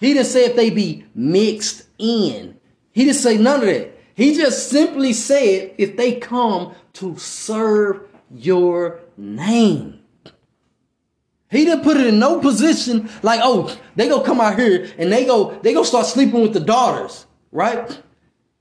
[0.00, 2.58] He didn't say if they be mixed in.
[2.92, 3.97] He didn't say none of that.
[4.18, 8.00] He just simply said if they come to serve
[8.34, 10.00] your name.
[11.52, 15.12] He didn't put it in no position like, oh, they go come out here and
[15.12, 18.02] they go, they go start sleeping with the daughters, right?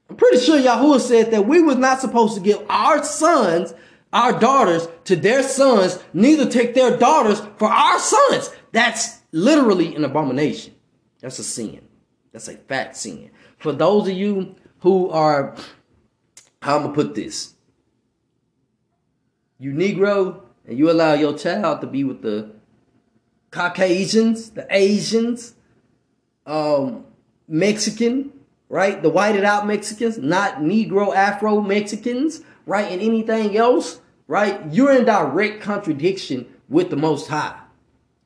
[0.08, 3.74] I'm pretty sure Yahuwah said that we was not supposed to give our sons,
[4.14, 8.52] our daughters to their sons, neither take their daughters for our sons.
[8.74, 10.76] That's literally an abomination.
[11.20, 11.82] That's a sin.
[12.32, 13.32] That's a fat sin.
[13.58, 15.56] For those of you who are,
[16.62, 17.54] how I'm gonna put this,
[19.60, 22.52] you Negro, and you allow your child to be with the
[23.52, 25.56] Caucasians, the Asians,
[26.46, 27.06] um,
[27.48, 28.32] Mexican,
[28.70, 29.02] right?
[29.02, 32.92] The whited out Mexicans, not Negro Afro Mexicans, right?
[32.92, 34.62] And anything else, right?
[34.72, 37.60] You're in direct contradiction with the Most High.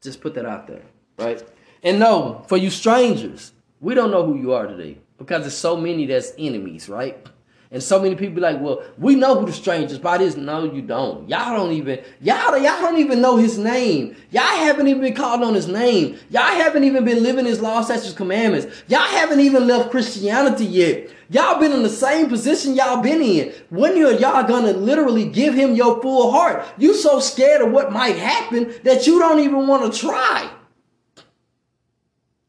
[0.02, 0.82] Just put that out there,
[1.18, 1.44] right?
[1.84, 5.78] And no, for you strangers, we don't know who you are today because there's so
[5.78, 7.28] many that's enemies, right?
[7.74, 10.36] And so many people be like, well, we know who the strangers by this.
[10.36, 11.30] No, you don't.
[11.30, 14.14] Y'all don't even, y'all, y'all don't even know his name.
[14.30, 16.18] Y'all haven't even been called on his name.
[16.30, 18.68] Y'all haven't even been living his law, statutes, commandments.
[18.90, 21.10] Y'all haven't even left Christianity yet.
[21.30, 23.54] Y'all been in the same position y'all been in.
[23.70, 26.66] When are y'all gonna literally give him your full heart?
[26.78, 30.52] You so scared of what might happen that you don't even want to try.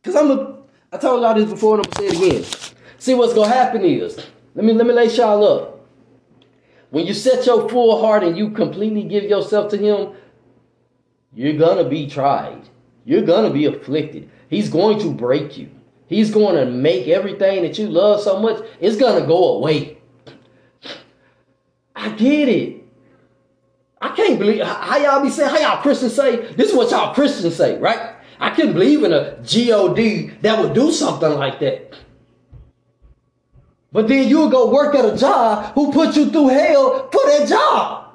[0.02, 0.58] Cause I'm a,
[0.90, 2.61] I told y'all this before and I'm gonna say it again.
[3.02, 4.16] See what's gonna happen is
[4.54, 5.88] let me let me lay y'all up.
[6.90, 10.12] When you set your full heart and you completely give yourself to him,
[11.34, 12.68] you're gonna be tried.
[13.04, 14.30] You're gonna be afflicted.
[14.48, 15.68] He's going to break you.
[16.06, 19.98] He's going to make everything that you love so much, it's gonna go away.
[21.96, 22.84] I get it.
[24.00, 27.14] I can't believe how y'all be saying, how y'all Christians say, this is what y'all
[27.14, 28.14] Christians say, right?
[28.38, 29.96] I couldn't believe in a God
[30.42, 31.96] that would do something like that.
[33.92, 37.46] But then you'll go work at a job who put you through hell for that
[37.48, 38.14] job.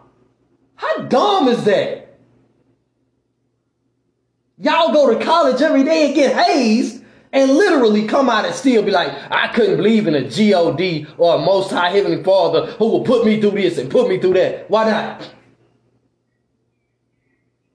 [0.75, 2.19] How dumb is that?
[4.59, 8.81] Y'all go to college every day and get hazed and literally come out and still
[8.81, 12.87] be like, I couldn't believe in a God or a most high heavenly father who
[12.87, 14.69] will put me through this and put me through that.
[14.69, 15.29] Why not?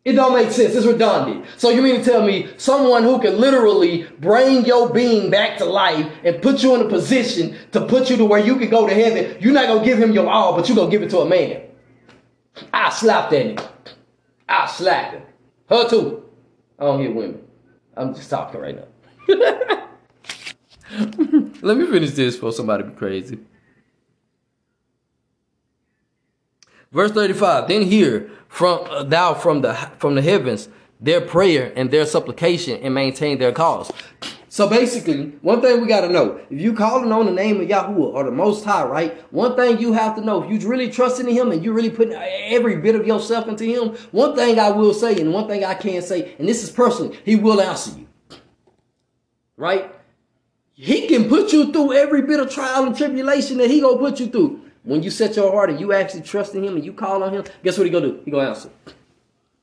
[0.04, 0.74] It don't make sense.
[0.74, 1.46] It's redundant.
[1.56, 5.64] So you mean to tell me someone who can literally bring your being back to
[5.64, 8.88] life and put you in a position to put you to where you can go
[8.88, 11.18] to heaven, you're not gonna give him your all, but you're gonna give it to
[11.20, 11.62] a man.
[12.72, 13.68] I slap that nigga.
[14.48, 15.22] I slap him.
[15.68, 16.24] Her too.
[16.78, 17.40] I don't hear women.
[17.96, 18.86] I'm just talking right now.
[21.62, 23.38] Let me finish this for somebody be crazy.
[26.92, 30.68] Verse 35, then hear from uh, thou from the from the heavens
[31.00, 33.90] their prayer and their supplication and maintain their cause.
[34.48, 37.66] So basically, one thing we got to know, if you calling on the name of
[37.66, 39.32] Yahuwah or the Most High, right?
[39.32, 41.90] One thing you have to know, if you really trusting in Him and you really
[41.90, 45.64] putting every bit of yourself into Him, one thing I will say and one thing
[45.64, 48.06] I can say, and this is personally, He will answer you.
[49.56, 49.90] Right?
[50.74, 54.20] He can put you through every bit of trial and tribulation that He gonna put
[54.20, 54.60] you through.
[54.84, 57.32] When you set your heart and you actually trust in him and you call on
[57.32, 58.20] him, guess what he gonna do?
[58.24, 58.70] He gonna answer.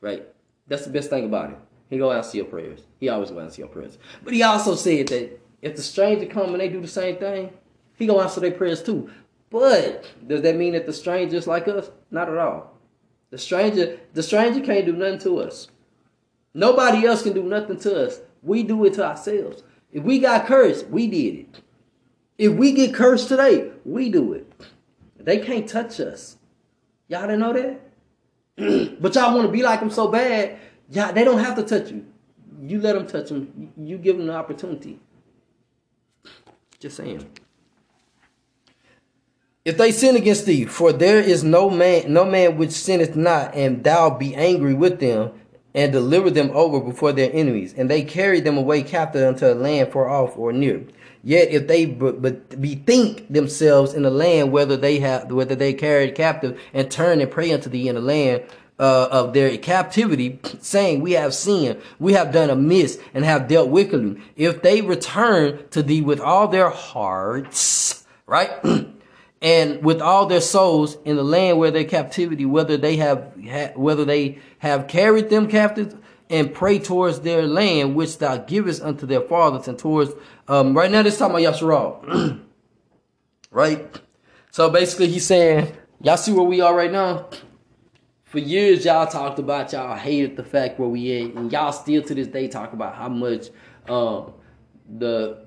[0.01, 0.25] Right?
[0.67, 1.57] That's the best thing about him.
[1.89, 2.81] He gonna answer your prayers.
[2.99, 3.97] He always gonna answer your prayers.
[4.23, 7.51] But he also said that if the stranger come and they do the same thing,
[7.97, 9.09] he gonna answer their prayers too.
[9.49, 11.89] But does that mean that the stranger's like us?
[12.11, 12.77] Not at all.
[13.31, 15.67] The stranger, the stranger can't do nothing to us.
[16.53, 18.21] Nobody else can do nothing to us.
[18.41, 19.63] We do it to ourselves.
[19.91, 21.61] If we got cursed, we did it.
[22.37, 24.48] If we get cursed today, we do it.
[25.29, 26.37] They can't touch us.
[27.07, 28.97] Y'all didn't know that?
[28.99, 30.57] but y'all want to be like them so bad.
[30.89, 32.03] Y'all, they don't have to touch you.
[32.63, 33.71] You let them touch them.
[33.77, 34.99] You give them the opportunity.
[36.79, 37.29] Just saying.
[39.63, 43.53] If they sin against thee, for there is no man, no man which sinneth not,
[43.53, 45.31] and thou be angry with them,
[45.75, 49.53] and deliver them over before their enemies, and they carry them away captive unto a
[49.53, 50.83] land far off or near.
[51.23, 56.59] Yet if they bethink themselves in the land, whether they have, whether they carried captive
[56.73, 58.43] and turn and pray unto thee in the land
[58.79, 63.69] uh, of their captivity, saying, We have sinned, we have done amiss, and have dealt
[63.69, 64.21] wickedly.
[64.37, 68.51] If they return to thee with all their hearts, right?
[69.41, 73.33] and with all their souls in the land where their captivity, whether they have,
[73.75, 75.97] whether they have carried them captive
[76.29, 80.11] and pray towards their land, which thou givest unto their fathers, and towards
[80.47, 82.39] um, right now, this talking about Yasharal.
[83.51, 83.99] right?
[84.51, 87.29] So basically, he's saying, y'all see where we are right now?
[88.25, 92.03] For years, y'all talked about y'all hated the fact where we at, and y'all still
[92.03, 93.47] to this day talk about how much
[93.87, 94.33] um,
[94.87, 95.45] the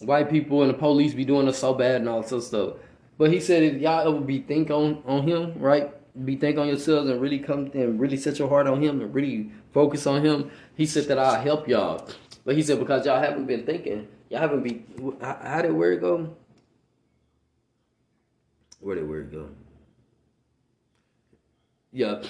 [0.00, 2.74] white people and the police be doing us so bad and all this stuff.
[3.16, 5.92] But he said, if y'all ever be think on on him, right?
[6.24, 9.14] Be think on yourselves and really come and really set your heart on him and
[9.14, 10.50] really focus on him.
[10.76, 12.08] He said that I'll help y'all.
[12.44, 15.16] But he said because y'all haven't been thinking, y'all haven't been.
[15.20, 16.36] How, did word go?
[18.80, 19.48] Where did word go?
[21.92, 22.22] Yeah,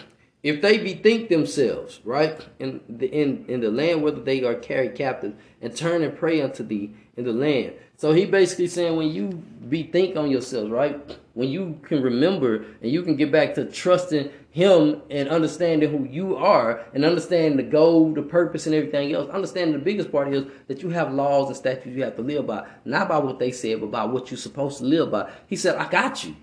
[0.42, 4.96] if they bethink themselves, right, in the in in the land whether they are carried
[4.96, 7.74] captive, and turn and pray unto thee in the land.
[8.02, 9.28] So he basically saying when you
[9.68, 11.00] bethink on yourselves, right,
[11.34, 16.04] when you can remember and you can get back to trusting him and understanding who
[16.12, 19.30] you are and understanding the goal, the purpose, and everything else.
[19.30, 22.44] Understanding the biggest part is that you have laws and statutes you have to live
[22.44, 25.30] by, not by what they said, but by what you're supposed to live by.
[25.46, 26.34] He said, I got you.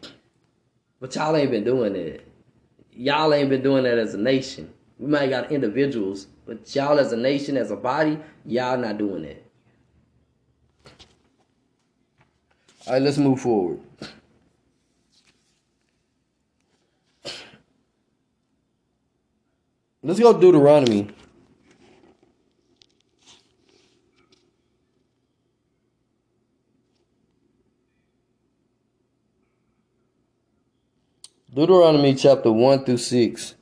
[1.02, 2.22] But y'all ain't been doing that.
[2.94, 4.74] Y'all ain't been doing that as a nation.
[4.98, 9.24] We might got individuals, but y'all as a nation, as a body, y'all not doing
[9.24, 9.49] that.
[12.90, 13.80] All right, let's move forward.
[20.02, 21.08] Let's go Deuteronomy.
[31.54, 33.54] Deuteronomy chapter 1 through 6.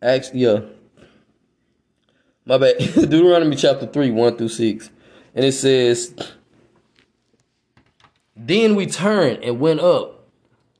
[0.00, 0.60] Acts, yeah.
[2.46, 2.78] My bad.
[2.94, 4.90] Deuteronomy chapter 3, 1 through 6.
[5.34, 6.14] And it says,
[8.38, 10.28] Then we turned and went up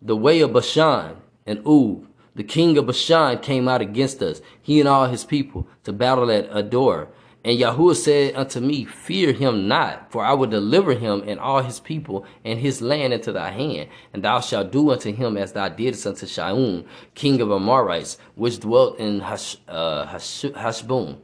[0.00, 2.06] the way of Bashan and Og
[2.38, 6.30] the king of Bashan came out against us, he and all his people, to battle
[6.30, 7.08] at Ador.
[7.44, 11.62] And Yahuwah said unto me, Fear him not, for I will deliver him and all
[11.62, 15.52] his people and his land into thy hand, and thou shalt do unto him as
[15.52, 16.84] thou didst unto Shaun,
[17.16, 21.18] king of Amorites, which dwelt in Hash, uh, Hashbon.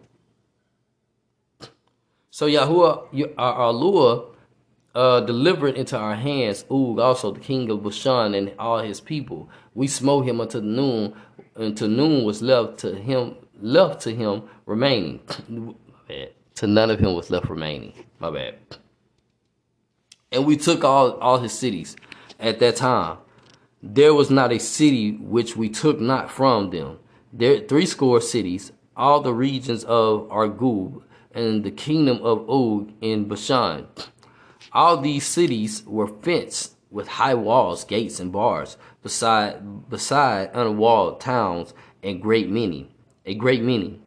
[2.31, 4.34] So Yahuwah, our Lord,
[4.95, 9.49] uh, delivered into our hands Og, also the king of Bashan, and all his people.
[9.75, 11.15] We smote him until noon,
[11.57, 15.21] until noon was left to him, left to him remaining.
[16.55, 17.93] to none of him was left remaining.
[18.21, 18.55] My bad.
[20.31, 21.97] And we took all all his cities
[22.39, 23.19] at that time.
[23.83, 26.99] There was not a city which we took not from them.
[27.33, 31.03] There three score cities, all the regions of Argob,
[31.33, 33.89] and the kingdom of Og in Bashan
[34.75, 41.73] all these cities were fenced with high walls, gates, and bars, beside beside unwalled towns
[42.03, 42.95] and great many,
[43.25, 44.01] a great many.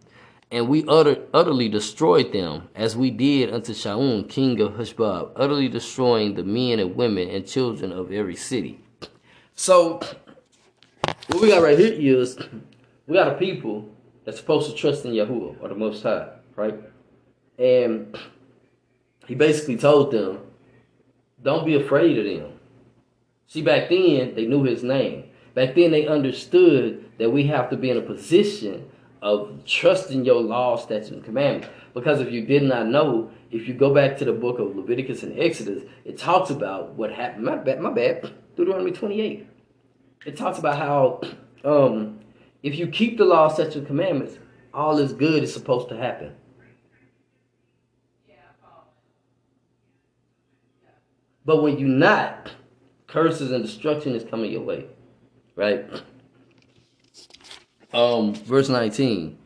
[0.51, 5.67] And we utter, utterly destroyed them, as we did unto Shaun, king of Heshbon, utterly
[5.67, 8.79] destroying the men and women and children of every city.
[9.55, 9.99] So,
[11.27, 12.37] what we got right here is
[13.07, 13.89] we got a people
[14.23, 16.79] that's supposed to trust in Yahuwah or the Most High, right?
[17.59, 18.17] And
[19.27, 20.39] he basically told them
[21.41, 22.59] don't be afraid of them.
[23.47, 25.25] See, back then, they knew his name.
[25.53, 28.89] Back then, they understood that we have to be in a position
[29.21, 31.69] of trusting your law, statutes, and commandments.
[31.93, 35.23] Because if you did not know, if you go back to the book of Leviticus
[35.23, 37.45] and Exodus, it talks about what happened.
[37.45, 38.31] My bad, my bad.
[38.55, 39.47] Deuteronomy 28.
[40.25, 41.21] It talks about how
[41.63, 42.19] um,
[42.63, 44.37] if you keep the law, statutes, and commandments,
[44.73, 46.35] all is good is supposed to happen.
[51.47, 52.51] But when you're not,
[53.07, 54.85] curses and destruction is coming your way.
[55.55, 55.89] Right?
[57.93, 59.37] Um, verse 19.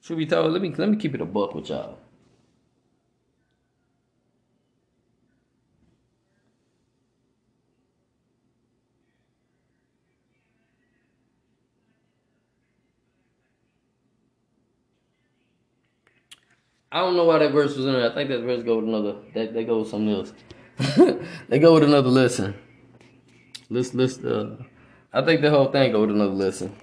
[0.00, 1.98] Should we tell let me let me keep it a buck with y'all.
[16.94, 18.10] I don't know why that verse was in there.
[18.10, 19.16] I think that verse go with another.
[19.32, 20.34] That they go with something else.
[21.48, 22.54] they go with another lesson.
[23.70, 24.18] Let's let's.
[24.18, 24.56] Uh,
[25.10, 26.76] I think the whole thing go with another lesson.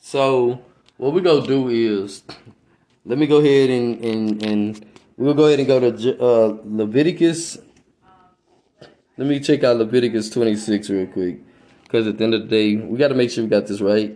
[0.00, 0.62] So
[0.96, 2.22] what we gonna do is,
[3.04, 4.86] let me go ahead and and and
[5.18, 7.58] we'll go ahead and go to uh, Leviticus.
[9.18, 11.45] Let me check out Leviticus twenty six real quick.
[11.86, 13.80] Because at the end of the day, we got to make sure we got this
[13.80, 14.14] right.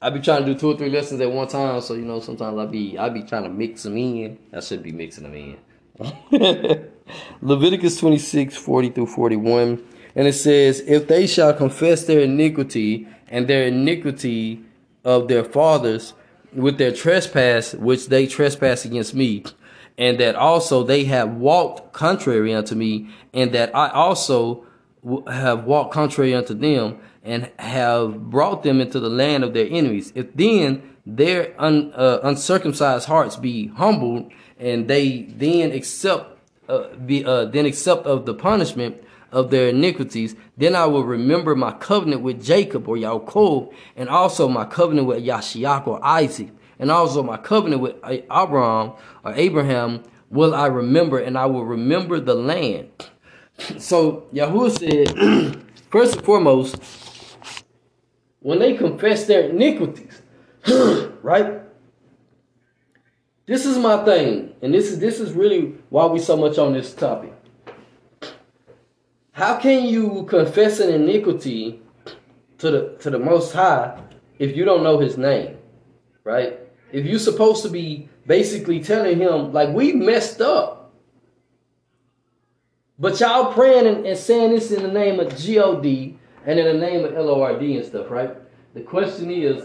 [0.00, 2.20] I be trying to do two or three lessons at one time, so you know
[2.20, 4.38] sometimes I be I be trying to mix them in.
[4.52, 5.58] I should be mixing them in.
[7.42, 9.84] Leviticus 26, 40 through 41.
[10.14, 14.62] And it says, If they shall confess their iniquity and their iniquity
[15.04, 16.14] of their fathers
[16.52, 19.44] with their trespass, which they trespass against me,
[19.96, 24.64] and that also they have walked contrary unto me, and that I also
[25.30, 30.12] have walked contrary unto them and have brought them into the land of their enemies.
[30.14, 36.36] If then their un, uh, uncircumcised hearts be humbled and they then accept
[36.68, 39.02] uh, be uh, then accept of the punishment
[39.32, 44.48] of their iniquities, then I will remember my covenant with Jacob or Yaakov, and also
[44.48, 48.92] my covenant with Yashiach or Isaac, and also my covenant with Abraham
[49.24, 52.90] or Abraham will I remember, and I will remember the land
[53.78, 56.76] so Yahuwah said, first and foremost,
[58.40, 60.22] when they confess their iniquities,
[61.22, 61.62] right?
[63.48, 66.74] this is my thing, and this is this is really why we so much on
[66.74, 67.32] this topic.
[69.32, 71.80] How can you confess an iniquity
[72.58, 73.98] to the to the Most High
[74.38, 75.56] if you don't know His name,
[76.24, 76.60] right?
[76.92, 80.77] If you're supposed to be basically telling Him like we messed up,
[82.98, 86.74] but y'all praying and, and saying this in the name of God and in the
[86.74, 88.34] name of LORD and stuff, right?
[88.74, 89.64] The question is,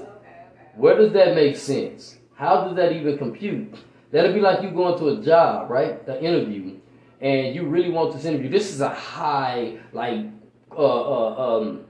[0.76, 2.18] where does that make sense?
[2.35, 3.76] How does that even compute?
[4.11, 6.05] That'd be like you going to a job, right?
[6.05, 6.77] The interview,
[7.22, 8.49] and you really want this interview.
[8.49, 10.26] This is a high, like,
[10.72, 11.85] uh, uh, um,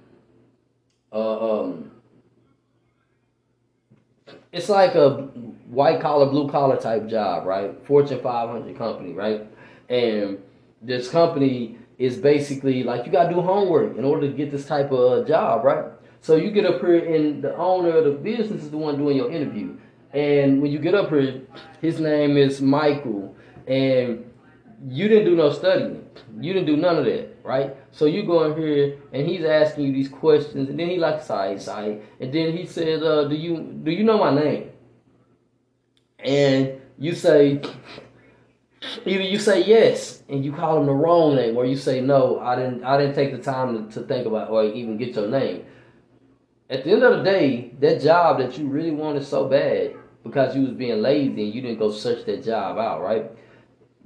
[1.11, 1.91] uh, um,
[4.51, 5.09] it's like a
[5.67, 7.75] white collar, blue collar type job, right?
[7.85, 9.47] Fortune 500 company, right?
[9.89, 10.37] And
[10.83, 14.65] this company is basically like you got to do homework in order to get this
[14.65, 15.85] type of job, right?
[16.21, 19.17] So you get up here, and the owner of the business is the one doing
[19.17, 19.77] your interview.
[20.13, 21.41] And when you get up here,
[21.81, 23.35] his name is Michael,
[23.67, 24.29] and
[24.87, 26.07] you didn't do no studying.
[26.39, 27.75] You didn't do none of that, right?
[27.91, 31.21] So you go in here, and he's asking you these questions, and then he like
[31.21, 34.69] side side, and then he says, uh, "Do you do you know my name?"
[36.19, 37.61] And you say,
[39.05, 42.39] either you say yes, and you call them the wrong name, or you say no,
[42.39, 45.27] I didn't I didn't take the time to, to think about or even get your
[45.27, 45.65] name.
[46.69, 49.93] At the end of the day, that job that you really wanted so bad
[50.23, 53.31] because you was being lazy and you didn't go search that job out, right?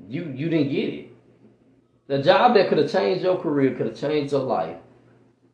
[0.08, 1.14] You you didn't get it.
[2.08, 4.78] The job that could have changed your career, could have changed your life,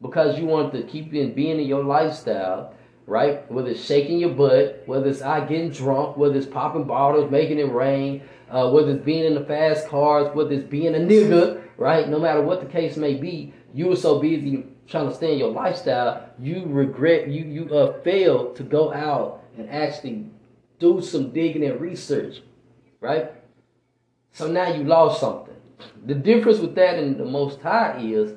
[0.02, 2.74] because you wanted to keep in being in your lifestyle,
[3.08, 3.52] right?
[3.52, 7.60] Whether it's shaking your butt, whether it's out getting drunk, whether it's popping bottles, making
[7.60, 8.22] it rain,
[8.54, 12.08] uh, whether it's being in the fast cars, whether it's being a nigga, right?
[12.08, 15.40] No matter what the case may be, you were so busy trying to stay in
[15.40, 20.28] your lifestyle, you regret you you uh failed to go out and actually
[20.78, 22.42] do some digging and research,
[23.02, 23.32] right?
[24.34, 25.56] So now you lost something.
[26.06, 28.34] The difference with that and the Most High is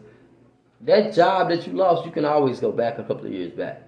[0.81, 3.83] that job that you lost, you can always go back a couple of years back.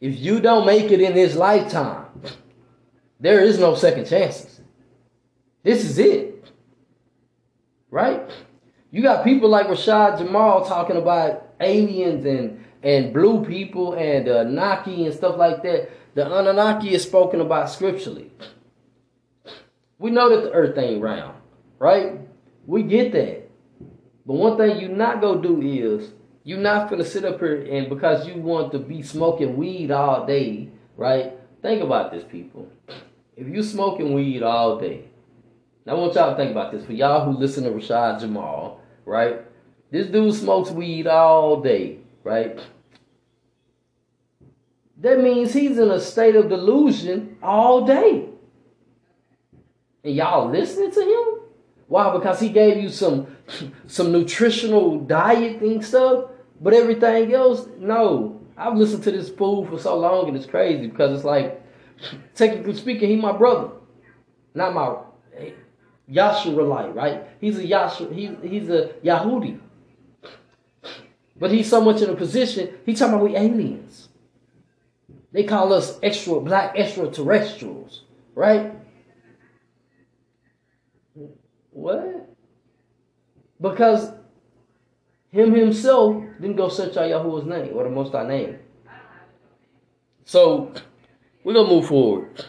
[0.00, 2.06] If you don't make it in this lifetime,
[3.20, 4.60] there is no second chances.
[5.62, 6.52] This is it.
[7.90, 8.30] Right?
[8.90, 14.44] You got people like Rashad Jamal talking about aliens and, and blue people and uh,
[14.44, 15.90] Naki and stuff like that.
[16.14, 18.30] The Anunnaki is spoken about scripturally.
[19.98, 21.36] We know that the earth ain't round,
[21.78, 22.20] right?
[22.66, 23.50] We get that.
[24.26, 26.12] But one thing you not gonna do is
[26.44, 30.26] you not gonna sit up here and because you want to be smoking weed all
[30.26, 31.33] day, right?
[31.64, 32.68] Think about this, people.
[33.38, 35.04] If you smoking weed all day,
[35.86, 36.84] now I want y'all to think about this.
[36.84, 39.40] For y'all who listen to Rashad Jamal, right?
[39.90, 42.60] This dude smokes weed all day, right?
[44.98, 48.28] that means he's in a state of delusion all day.
[50.04, 51.48] And y'all listening to him?
[51.88, 52.12] Why?
[52.12, 53.26] Because he gave you some
[53.86, 56.26] some nutritional dieting stuff,
[56.60, 58.33] but everything else, no.
[58.56, 61.60] I've listened to this fool for so long and it's crazy because it's like,
[62.34, 63.70] technically speaking, he my brother.
[64.54, 64.96] Not my
[65.36, 65.50] eh,
[66.10, 67.26] Yahshua right?
[67.40, 69.60] He's a Yahshua, he, he's a Yahudi.
[71.36, 74.08] But he's so much in a position, he talking about we aliens.
[75.32, 78.04] They call us extra black extraterrestrials,
[78.36, 78.72] right?
[81.70, 82.30] What?
[83.60, 84.12] Because
[85.32, 88.58] him himself didn't go search out Yahuwah's name or the Most High name.
[90.24, 90.72] So
[91.42, 92.44] we're gonna move forward.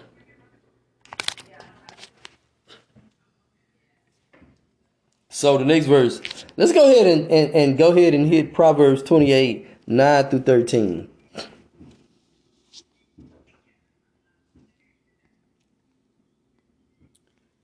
[5.29, 6.21] So the next verse,
[6.55, 11.09] let's go ahead and, and, and go ahead and hit Proverbs 28, 9 through 13.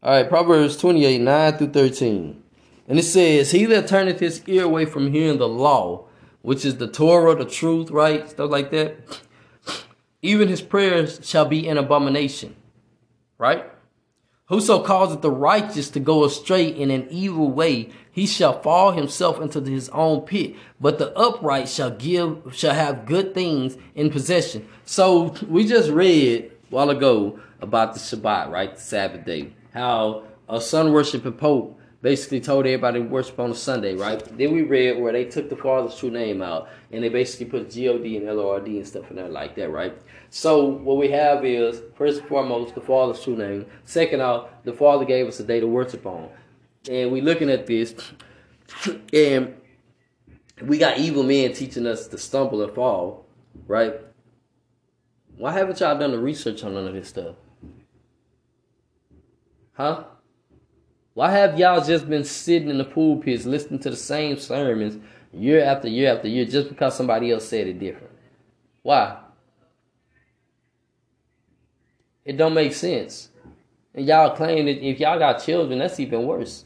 [0.04, 2.44] All right, Proverbs 28, 9 through 13.
[2.90, 6.08] And it says, He that turneth his ear away from hearing the law,
[6.42, 8.30] which is the Torah, the truth, right?
[8.30, 8.98] Stuff like that.
[10.22, 12.56] Even his prayers shall be an abomination,
[13.38, 13.66] right?
[14.46, 19.40] Whoso causeth the righteous to go astray in an evil way, he shall fall himself
[19.40, 20.56] into his own pit.
[20.80, 24.68] But the upright shall give, shall have good things in possession.
[24.84, 28.76] So we just read a while ago about the Shabbat, right?
[28.76, 33.56] The Sabbath day how a sun worshiping pope basically told everybody to worship on a
[33.56, 34.20] Sunday, right?
[34.38, 37.74] Then we read where they took the Father's true name out and they basically put
[37.74, 39.96] God and LORD and stuff in there like that, right?
[40.30, 43.68] So what we have is first and foremost the Father's true name.
[43.86, 46.30] Second out, the Father gave us a day to worship on.
[46.90, 47.94] And we're looking at this
[49.14, 49.56] and
[50.64, 53.26] we got evil men teaching us to stumble and fall,
[53.68, 53.94] right?
[55.38, 57.36] Why haven't y'all done the research on none of this stuff?
[59.74, 60.04] Huh?
[61.14, 64.98] Why have y'all just been sitting in the pulpits listening to the same sermons
[65.34, 68.14] year after year after year just because somebody else said it different?
[68.82, 69.18] Why?
[72.24, 73.30] It don't make sense.
[73.94, 76.66] And y'all claim that if y'all got children, that's even worse.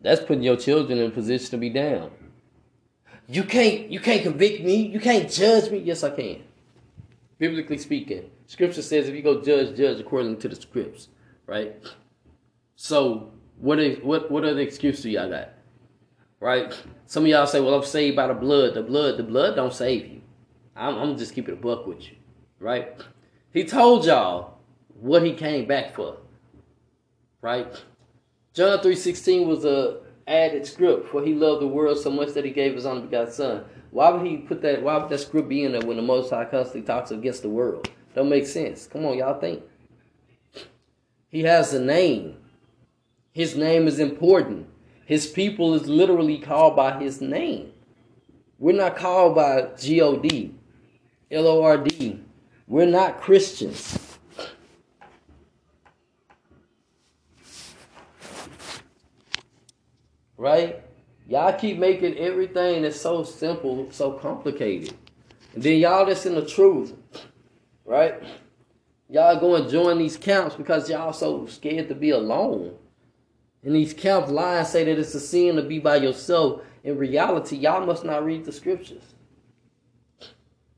[0.00, 2.10] That's putting your children in a position to be down.
[3.28, 4.86] You can't you can't convict me.
[4.86, 5.78] You can't judge me.
[5.78, 6.44] Yes, I can.
[7.38, 11.08] Biblically speaking, Scripture says if you go judge, judge according to the scripts,
[11.46, 11.76] right?
[12.76, 15.50] So what is what what are the excuses y'all got?
[16.40, 16.74] Right?
[17.06, 18.74] Some of y'all say, "Well, I'm saved by the blood.
[18.74, 20.20] The blood, the blood don't save you."
[20.74, 22.16] I'm, I'm just keeping a buck with you,
[22.60, 23.00] right?
[23.52, 24.58] He told y'all
[25.00, 26.18] what he came back for,
[27.40, 27.66] right?
[28.52, 32.44] John three sixteen was a added script, for he loved the world so much that
[32.44, 33.64] he gave his only begotten son.
[33.90, 34.82] Why would he put that?
[34.82, 37.48] Why would that script be in there when the Most High constantly talks against the
[37.48, 37.88] world?
[38.14, 38.86] Don't make sense.
[38.86, 39.62] Come on, y'all think.
[41.28, 42.36] He has a name.
[43.36, 44.66] His name is important.
[45.04, 47.70] His people is literally called by his name.
[48.58, 50.54] We're not called by G O D,
[51.30, 52.18] L O R D.
[52.66, 54.16] We're not Christians.
[60.38, 60.82] Right?
[61.28, 64.94] Y'all keep making everything that's so simple so complicated.
[65.52, 66.94] And then y'all that's in the truth,
[67.84, 68.14] right?
[69.10, 72.74] Y'all go and join these camps because y'all so scared to be alone.
[73.66, 76.62] And these camps lie and say that it's a sin to be by yourself.
[76.84, 79.02] In reality, y'all must not read the scriptures.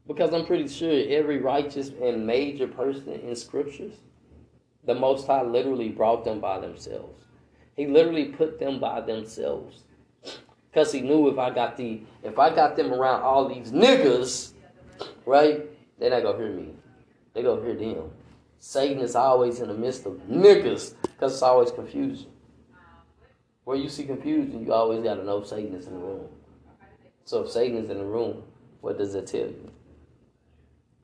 [0.06, 3.92] Because I'm pretty sure every righteous and major person in scriptures,
[4.86, 7.26] the Most High literally brought them by themselves.
[7.76, 9.82] He literally put them by themselves.
[10.70, 14.52] Because he knew if I got the if I got them around all these niggas,
[15.26, 15.66] right,
[15.98, 16.70] they're not gonna hear me.
[17.34, 18.10] They gonna hear them.
[18.58, 22.28] Satan is always in the midst of niggas because it's always confusion.
[23.68, 26.26] Where you see confusion, you always got to know Satan is in the room.
[27.26, 28.42] So if Satan is in the room,
[28.80, 29.70] what does that tell you?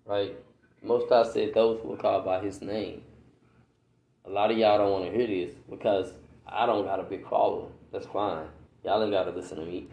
[0.06, 0.34] Right?
[0.82, 3.02] Most I said those who are called by his name.
[4.24, 6.14] A lot of y'all don't want to hear this because
[6.48, 7.70] I don't got a big following.
[7.92, 8.46] That's fine.
[8.82, 9.88] Y'all ain't got to listen to me.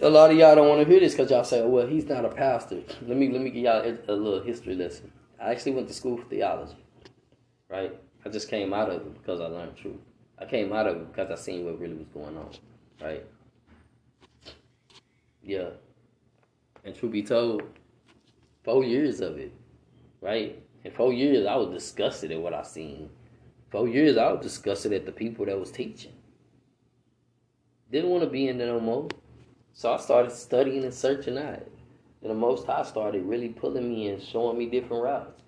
[0.00, 2.24] A lot of y'all don't want to hear this because y'all say, well, he's not
[2.24, 2.80] a pastor.
[3.02, 5.12] Let me let me give y'all a little history lesson.
[5.40, 6.84] I actually went to school for theology,
[7.68, 7.96] right?
[8.26, 10.00] I just came out of it because I learned truth.
[10.42, 12.50] I came out of it because I seen what really was going on,
[13.00, 13.24] right?
[15.42, 15.70] Yeah.
[16.84, 17.62] And truth be told,
[18.64, 19.52] four years of it,
[20.20, 20.60] right?
[20.84, 23.08] In four years, I was disgusted at what I seen.
[23.70, 26.12] Four years, I was disgusted at the people that was teaching.
[27.92, 29.08] Didn't want to be in there no more.
[29.74, 31.66] So I started studying and searching out.
[32.20, 35.40] And the Most High started really pulling me and showing me different routes.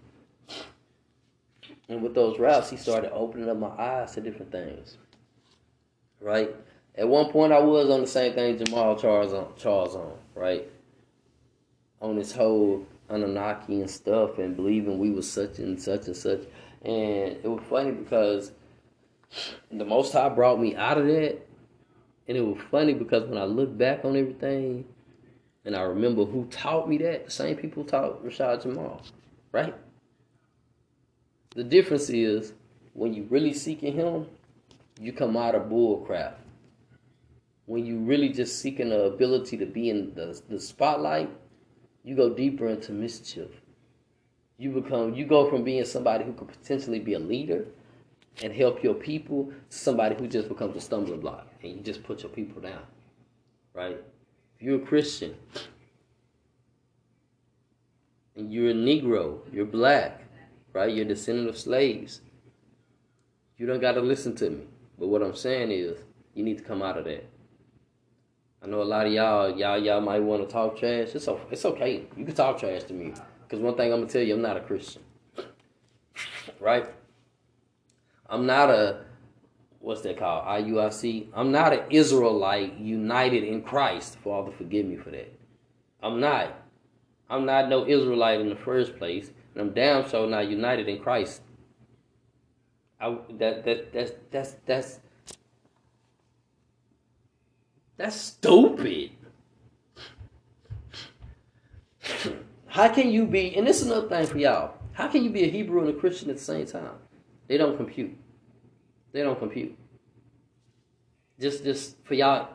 [1.88, 4.96] And with those routes, he started opening up my eyes to different things.
[6.20, 6.54] Right?
[6.96, 10.70] At one point, I was on the same thing Jamal Charles on, Charles on, right?
[12.00, 16.40] On this whole Anunnaki and stuff and believing we was such and such and such.
[16.82, 18.52] And it was funny because
[19.70, 21.38] the Most High brought me out of that.
[22.26, 24.86] And it was funny because when I look back on everything
[25.64, 29.02] and I remember who taught me that, the same people taught Rashad Jamal,
[29.52, 29.74] right?
[31.54, 32.52] The difference is
[32.92, 34.26] when you really seeking him,
[35.00, 36.34] you come out of bullcrap.
[37.66, 41.30] When you really just seeking the ability to be in the, the spotlight,
[42.02, 43.48] you go deeper into mischief.
[44.58, 47.66] You become you go from being somebody who could potentially be a leader
[48.42, 52.02] and help your people to somebody who just becomes a stumbling block and you just
[52.04, 52.82] put your people down.
[53.72, 53.98] Right?
[54.56, 55.34] If you're a Christian
[58.36, 60.23] and you're a Negro, you're black,
[60.74, 60.94] right?
[60.94, 62.20] You're a descendant of slaves.
[63.56, 64.64] You don't got to listen to me.
[64.98, 65.96] But what I'm saying is,
[66.34, 67.26] you need to come out of that.
[68.62, 71.14] I know a lot of y'all, y'all, y'all might want to talk trash.
[71.14, 71.28] It's.
[71.50, 72.04] It's okay.
[72.16, 73.14] You can talk trash to me.
[73.42, 75.02] Because one thing I'm gonna tell you, I'm not a Christian.
[76.60, 76.86] right?
[78.28, 79.00] I'm not a
[79.80, 80.46] what's that called?
[80.46, 81.28] IUIC.
[81.34, 84.16] I'm not an Israelite united in Christ.
[84.24, 85.30] Father, forgive me for that.
[86.02, 86.56] I'm not.
[87.28, 89.30] I'm not no Israelite in the first place.
[89.56, 91.42] I'm damn so not united in Christ.
[93.00, 95.00] I, that that that's that's that's
[97.96, 99.10] that's stupid.
[102.66, 103.56] How can you be?
[103.56, 104.74] And this is another thing for y'all.
[104.92, 106.94] How can you be a Hebrew and a Christian at the same time?
[107.46, 108.16] They don't compute.
[109.12, 109.76] They don't compute.
[111.38, 112.48] Just just for y'all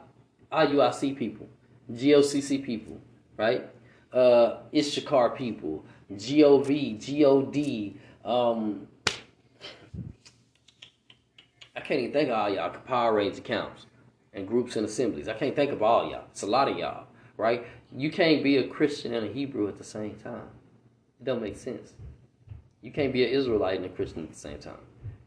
[0.52, 1.48] IUIC people,
[1.92, 3.00] GOCC people,
[3.38, 3.70] right?
[4.12, 7.94] Uh, Issachar people, GOV, GOD,
[8.26, 8.88] um,
[11.76, 13.86] I can't even think of all y'all Power Ranger camps
[14.34, 15.28] and groups and assemblies.
[15.28, 16.26] I can't think of all y'all.
[16.32, 17.08] It's a lot of y'all,
[17.38, 17.66] right?
[17.96, 20.50] You can't be a Christian and a Hebrew at the same time.
[21.20, 21.94] It don't make sense.
[22.82, 24.80] You can't be an Israelite and a Christian at the same time.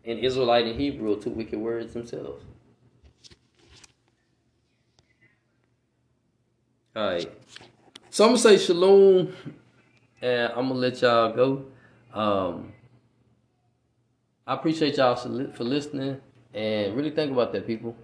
[0.04, 2.44] And Israelite and Hebrew are two wicked words themselves.
[6.94, 7.30] All right.
[8.10, 9.34] So I'm gonna say shalom,
[10.22, 11.64] and I'm gonna let y'all go.
[12.14, 12.72] Um,
[14.46, 16.20] I appreciate y'all for listening,
[16.54, 17.96] and really think about that, people.